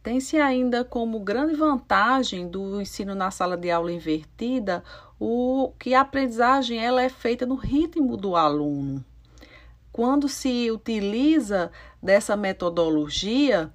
Tem-se 0.02 0.36
ainda 0.38 0.84
como 0.84 1.20
grande 1.20 1.54
vantagem 1.54 2.48
do 2.48 2.80
ensino 2.80 3.14
na 3.14 3.30
sala 3.30 3.56
de 3.56 3.70
aula 3.70 3.92
invertida 3.92 4.82
o 5.20 5.72
que 5.78 5.94
a 5.94 6.00
aprendizagem 6.00 6.84
ela 6.84 7.00
é 7.00 7.08
feita 7.08 7.46
no 7.46 7.54
ritmo 7.54 8.16
do 8.16 8.34
aluno. 8.34 9.04
Quando 9.94 10.28
se 10.28 10.72
utiliza 10.72 11.70
dessa 12.02 12.36
metodologia, 12.36 13.72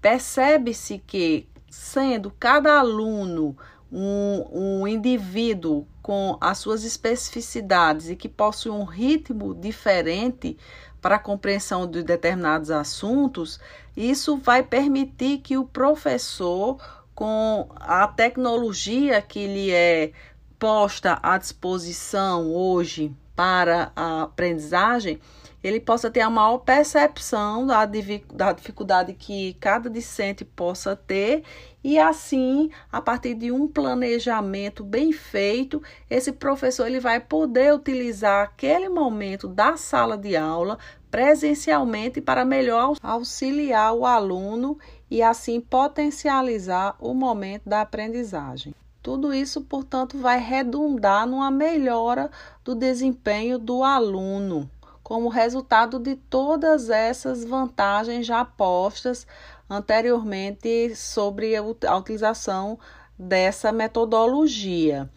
percebe-se 0.00 1.02
que, 1.04 1.48
sendo 1.68 2.30
cada 2.38 2.78
aluno 2.78 3.56
um, 3.90 4.44
um 4.52 4.86
indivíduo 4.86 5.88
com 6.00 6.38
as 6.40 6.58
suas 6.58 6.84
especificidades 6.84 8.10
e 8.10 8.14
que 8.14 8.28
possui 8.28 8.70
um 8.70 8.84
ritmo 8.84 9.52
diferente 9.52 10.56
para 11.02 11.16
a 11.16 11.18
compreensão 11.18 11.84
de 11.84 12.04
determinados 12.04 12.70
assuntos, 12.70 13.58
isso 13.96 14.36
vai 14.36 14.62
permitir 14.62 15.38
que 15.38 15.58
o 15.58 15.64
professor, 15.64 16.78
com 17.12 17.68
a 17.74 18.06
tecnologia 18.06 19.20
que 19.20 19.48
lhe 19.48 19.72
é 19.72 20.12
posta 20.60 21.18
à 21.20 21.36
disposição 21.36 22.54
hoje 22.54 23.12
para 23.34 23.90
a 23.96 24.22
aprendizagem, 24.22 25.18
ele 25.62 25.80
possa 25.80 26.10
ter 26.10 26.20
a 26.20 26.30
maior 26.30 26.58
percepção 26.58 27.66
da, 27.66 27.86
da 28.32 28.52
dificuldade 28.52 29.14
que 29.14 29.54
cada 29.54 29.90
discente 29.90 30.44
possa 30.44 30.96
ter 30.96 31.42
e 31.82 31.98
assim, 31.98 32.70
a 32.92 33.00
partir 33.00 33.34
de 33.34 33.50
um 33.50 33.66
planejamento 33.66 34.84
bem 34.84 35.12
feito, 35.12 35.82
esse 36.10 36.30
professor 36.30 36.86
ele 36.86 37.00
vai 37.00 37.18
poder 37.18 37.72
utilizar 37.72 38.44
aquele 38.44 38.88
momento 38.88 39.48
da 39.48 39.76
sala 39.78 40.16
de 40.16 40.36
aula 40.36 40.78
presencialmente 41.10 42.20
para 42.20 42.44
melhor 42.44 42.96
auxiliar 43.02 43.94
o 43.94 44.04
aluno 44.04 44.78
e 45.10 45.22
assim 45.22 45.60
potencializar 45.60 46.94
o 47.00 47.14
momento 47.14 47.68
da 47.68 47.80
aprendizagem. 47.80 48.74
Tudo 49.02 49.32
isso, 49.32 49.62
portanto, 49.62 50.18
vai 50.18 50.38
redundar 50.38 51.26
numa 51.26 51.50
melhora 51.50 52.30
do 52.62 52.74
desempenho 52.74 53.58
do 53.58 53.82
aluno, 53.82 54.70
como 55.10 55.28
resultado 55.28 55.98
de 55.98 56.14
todas 56.14 56.88
essas 56.88 57.44
vantagens 57.44 58.24
já 58.24 58.44
postas 58.44 59.26
anteriormente 59.68 60.94
sobre 60.94 61.56
a 61.56 61.96
utilização 61.96 62.78
dessa 63.18 63.72
metodologia. 63.72 65.10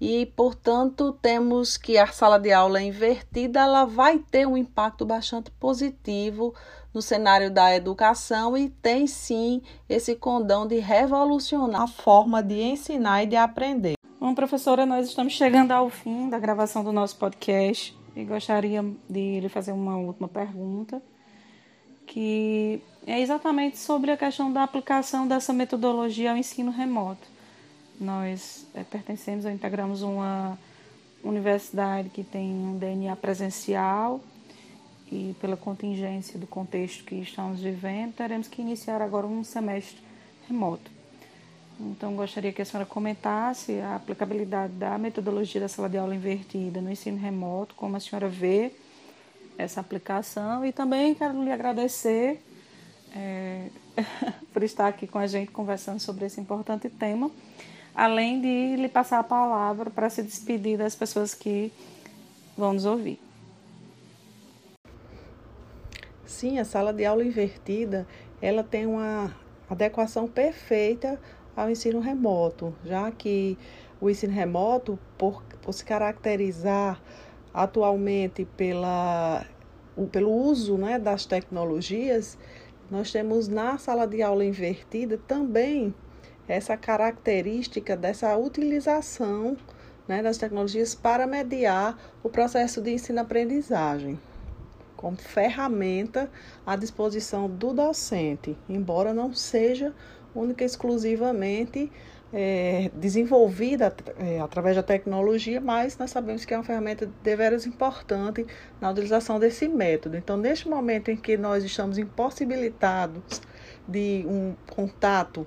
E, 0.00 0.24
portanto, 0.36 1.18
temos 1.20 1.76
que 1.76 1.98
a 1.98 2.06
sala 2.06 2.38
de 2.38 2.52
aula 2.52 2.80
invertida 2.80 3.58
ela 3.58 3.84
vai 3.84 4.20
ter 4.20 4.46
um 4.46 4.56
impacto 4.56 5.04
bastante 5.04 5.50
positivo 5.50 6.54
no 6.94 7.02
cenário 7.02 7.50
da 7.50 7.74
educação 7.74 8.56
e 8.56 8.68
tem 8.68 9.08
sim 9.08 9.62
esse 9.88 10.14
condão 10.14 10.64
de 10.64 10.78
revolucionar 10.78 11.82
a 11.82 11.88
forma 11.88 12.40
de 12.40 12.62
ensinar 12.62 13.24
e 13.24 13.26
de 13.26 13.34
aprender. 13.34 13.94
Bom, 14.20 14.32
professora, 14.32 14.86
nós 14.86 15.08
estamos 15.08 15.32
chegando 15.32 15.72
ao 15.72 15.90
fim 15.90 16.30
da 16.30 16.38
gravação 16.38 16.84
do 16.84 16.92
nosso 16.92 17.16
podcast 17.16 17.98
e 18.20 18.24
gostaria 18.24 18.84
de 19.08 19.40
lhe 19.40 19.48
fazer 19.48 19.72
uma 19.72 19.96
última 19.96 20.28
pergunta, 20.28 21.02
que 22.06 22.82
é 23.06 23.20
exatamente 23.20 23.78
sobre 23.78 24.10
a 24.10 24.16
questão 24.16 24.52
da 24.52 24.62
aplicação 24.62 25.26
dessa 25.26 25.52
metodologia 25.52 26.32
ao 26.32 26.36
ensino 26.36 26.70
remoto. 26.70 27.26
Nós 28.00 28.66
é, 28.74 28.82
pertencemos 28.82 29.44
ou 29.44 29.50
integramos 29.50 30.02
uma 30.02 30.58
universidade 31.22 32.08
que 32.10 32.24
tem 32.24 32.50
um 32.50 32.78
DNA 32.78 33.14
presencial 33.16 34.20
e 35.10 35.34
pela 35.40 35.56
contingência 35.56 36.38
do 36.38 36.46
contexto 36.46 37.04
que 37.04 37.16
estamos 37.16 37.60
vivendo, 37.60 38.14
teremos 38.14 38.48
que 38.48 38.62
iniciar 38.62 39.02
agora 39.02 39.26
um 39.26 39.42
semestre 39.42 39.98
remoto. 40.48 40.90
Então, 41.82 42.14
gostaria 42.14 42.52
que 42.52 42.60
a 42.60 42.64
senhora 42.64 42.84
comentasse 42.84 43.80
a 43.80 43.96
aplicabilidade 43.96 44.74
da 44.74 44.98
metodologia 44.98 45.62
da 45.62 45.68
sala 45.68 45.88
de 45.88 45.96
aula 45.96 46.14
invertida 46.14 46.78
no 46.78 46.90
ensino 46.90 47.16
remoto, 47.16 47.74
como 47.74 47.96
a 47.96 48.00
senhora 48.00 48.28
vê 48.28 48.70
essa 49.56 49.80
aplicação, 49.80 50.62
e 50.62 50.72
também 50.72 51.14
quero 51.14 51.42
lhe 51.42 51.50
agradecer 51.50 52.42
é, 53.14 53.68
por 54.52 54.62
estar 54.62 54.88
aqui 54.88 55.06
com 55.06 55.18
a 55.18 55.26
gente 55.26 55.50
conversando 55.52 56.00
sobre 56.00 56.26
esse 56.26 56.38
importante 56.38 56.90
tema, 56.90 57.30
além 57.94 58.42
de 58.42 58.76
lhe 58.76 58.88
passar 58.88 59.18
a 59.18 59.24
palavra 59.24 59.88
para 59.88 60.10
se 60.10 60.22
despedir 60.22 60.76
das 60.76 60.94
pessoas 60.94 61.32
que 61.32 61.72
vão 62.58 62.74
nos 62.74 62.84
ouvir. 62.84 63.18
Sim, 66.26 66.58
a 66.58 66.64
sala 66.64 66.92
de 66.92 67.06
aula 67.06 67.24
invertida, 67.24 68.06
ela 68.42 68.62
tem 68.62 68.84
uma 68.84 69.34
adequação 69.68 70.28
perfeita 70.28 71.18
ao 71.60 71.70
ensino 71.70 72.00
remoto, 72.00 72.74
já 72.84 73.10
que 73.10 73.58
o 74.00 74.08
ensino 74.08 74.32
remoto, 74.32 74.98
por, 75.18 75.42
por 75.60 75.72
se 75.74 75.84
caracterizar 75.84 77.00
atualmente 77.52 78.46
pela, 78.56 79.44
o, 79.94 80.06
pelo 80.06 80.32
uso 80.32 80.78
né, 80.78 80.98
das 80.98 81.26
tecnologias, 81.26 82.38
nós 82.90 83.12
temos 83.12 83.46
na 83.46 83.76
sala 83.76 84.06
de 84.06 84.22
aula 84.22 84.44
invertida 84.44 85.18
também 85.28 85.94
essa 86.48 86.76
característica 86.76 87.94
dessa 87.96 88.36
utilização 88.36 89.56
né, 90.08 90.22
das 90.22 90.38
tecnologias 90.38 90.94
para 90.94 91.26
mediar 91.26 91.96
o 92.22 92.28
processo 92.28 92.80
de 92.80 92.92
ensino-aprendizagem 92.92 94.18
como 95.00 95.16
ferramenta 95.16 96.30
à 96.66 96.76
disposição 96.76 97.48
do 97.48 97.72
docente, 97.72 98.54
embora 98.68 99.14
não 99.14 99.32
seja 99.32 99.94
única 100.34 100.62
e 100.62 100.66
exclusivamente 100.66 101.90
é, 102.32 102.90
desenvolvida 102.94 103.94
é, 104.18 104.40
através 104.40 104.76
da 104.76 104.82
tecnologia, 104.82 105.60
mas 105.60 105.98
nós 105.98 106.10
sabemos 106.10 106.44
que 106.44 106.54
é 106.54 106.56
uma 106.56 106.62
ferramenta 106.62 107.10
deveras 107.22 107.66
importante 107.66 108.46
na 108.80 108.90
utilização 108.90 109.38
desse 109.38 109.66
método. 109.68 110.16
Então, 110.16 110.36
neste 110.36 110.68
momento 110.68 111.10
em 111.10 111.16
que 111.16 111.36
nós 111.36 111.64
estamos 111.64 111.98
impossibilitados 111.98 113.42
de 113.86 114.24
um 114.28 114.54
contato 114.72 115.46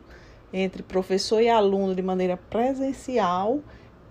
entre 0.51 0.83
professor 0.83 1.41
e 1.41 1.49
aluno 1.49 1.95
de 1.95 2.01
maneira 2.01 2.37
presencial, 2.37 3.61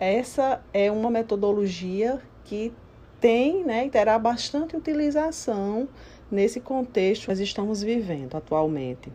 essa 0.00 0.60
é 0.72 0.90
uma 0.90 1.10
metodologia 1.10 2.20
que 2.44 2.72
tem 3.20 3.64
né, 3.64 3.86
e 3.86 3.90
terá 3.90 4.18
bastante 4.18 4.76
utilização 4.76 5.88
nesse 6.28 6.58
contexto 6.58 7.22
que 7.22 7.28
nós 7.28 7.38
estamos 7.38 7.82
vivendo 7.82 8.34
atualmente. 8.34 9.12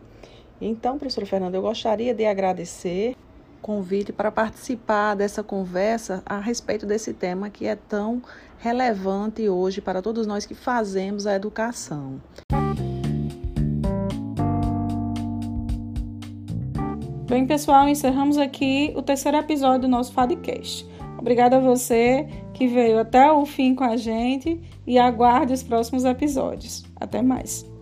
Então, 0.60 0.98
professora 0.98 1.26
Fernanda, 1.26 1.56
eu 1.56 1.62
gostaria 1.62 2.12
de 2.12 2.24
agradecer 2.24 3.16
o 3.58 3.62
convite 3.62 4.12
para 4.12 4.30
participar 4.30 5.14
dessa 5.14 5.42
conversa 5.42 6.22
a 6.26 6.38
respeito 6.38 6.84
desse 6.84 7.14
tema 7.14 7.48
que 7.48 7.66
é 7.66 7.76
tão 7.76 8.22
relevante 8.58 9.48
hoje 9.48 9.80
para 9.80 10.02
todos 10.02 10.26
nós 10.26 10.44
que 10.44 10.54
fazemos 10.54 11.26
a 11.26 11.34
educação. 11.34 12.20
Bem, 17.28 17.46
pessoal, 17.46 17.88
encerramos 17.88 18.38
aqui 18.38 18.92
o 18.96 19.02
terceiro 19.02 19.36
episódio 19.36 19.82
do 19.82 19.88
nosso 19.88 20.12
Fadcast. 20.12 20.88
Obrigada 21.18 21.58
a 21.58 21.60
você 21.60 22.26
que 22.54 22.66
veio 22.66 22.98
até 22.98 23.30
o 23.30 23.44
fim 23.44 23.74
com 23.74 23.84
a 23.84 23.96
gente 23.96 24.60
e 24.86 24.98
aguarde 24.98 25.52
os 25.52 25.62
próximos 25.62 26.04
episódios. 26.04 26.84
Até 26.98 27.20
mais! 27.20 27.77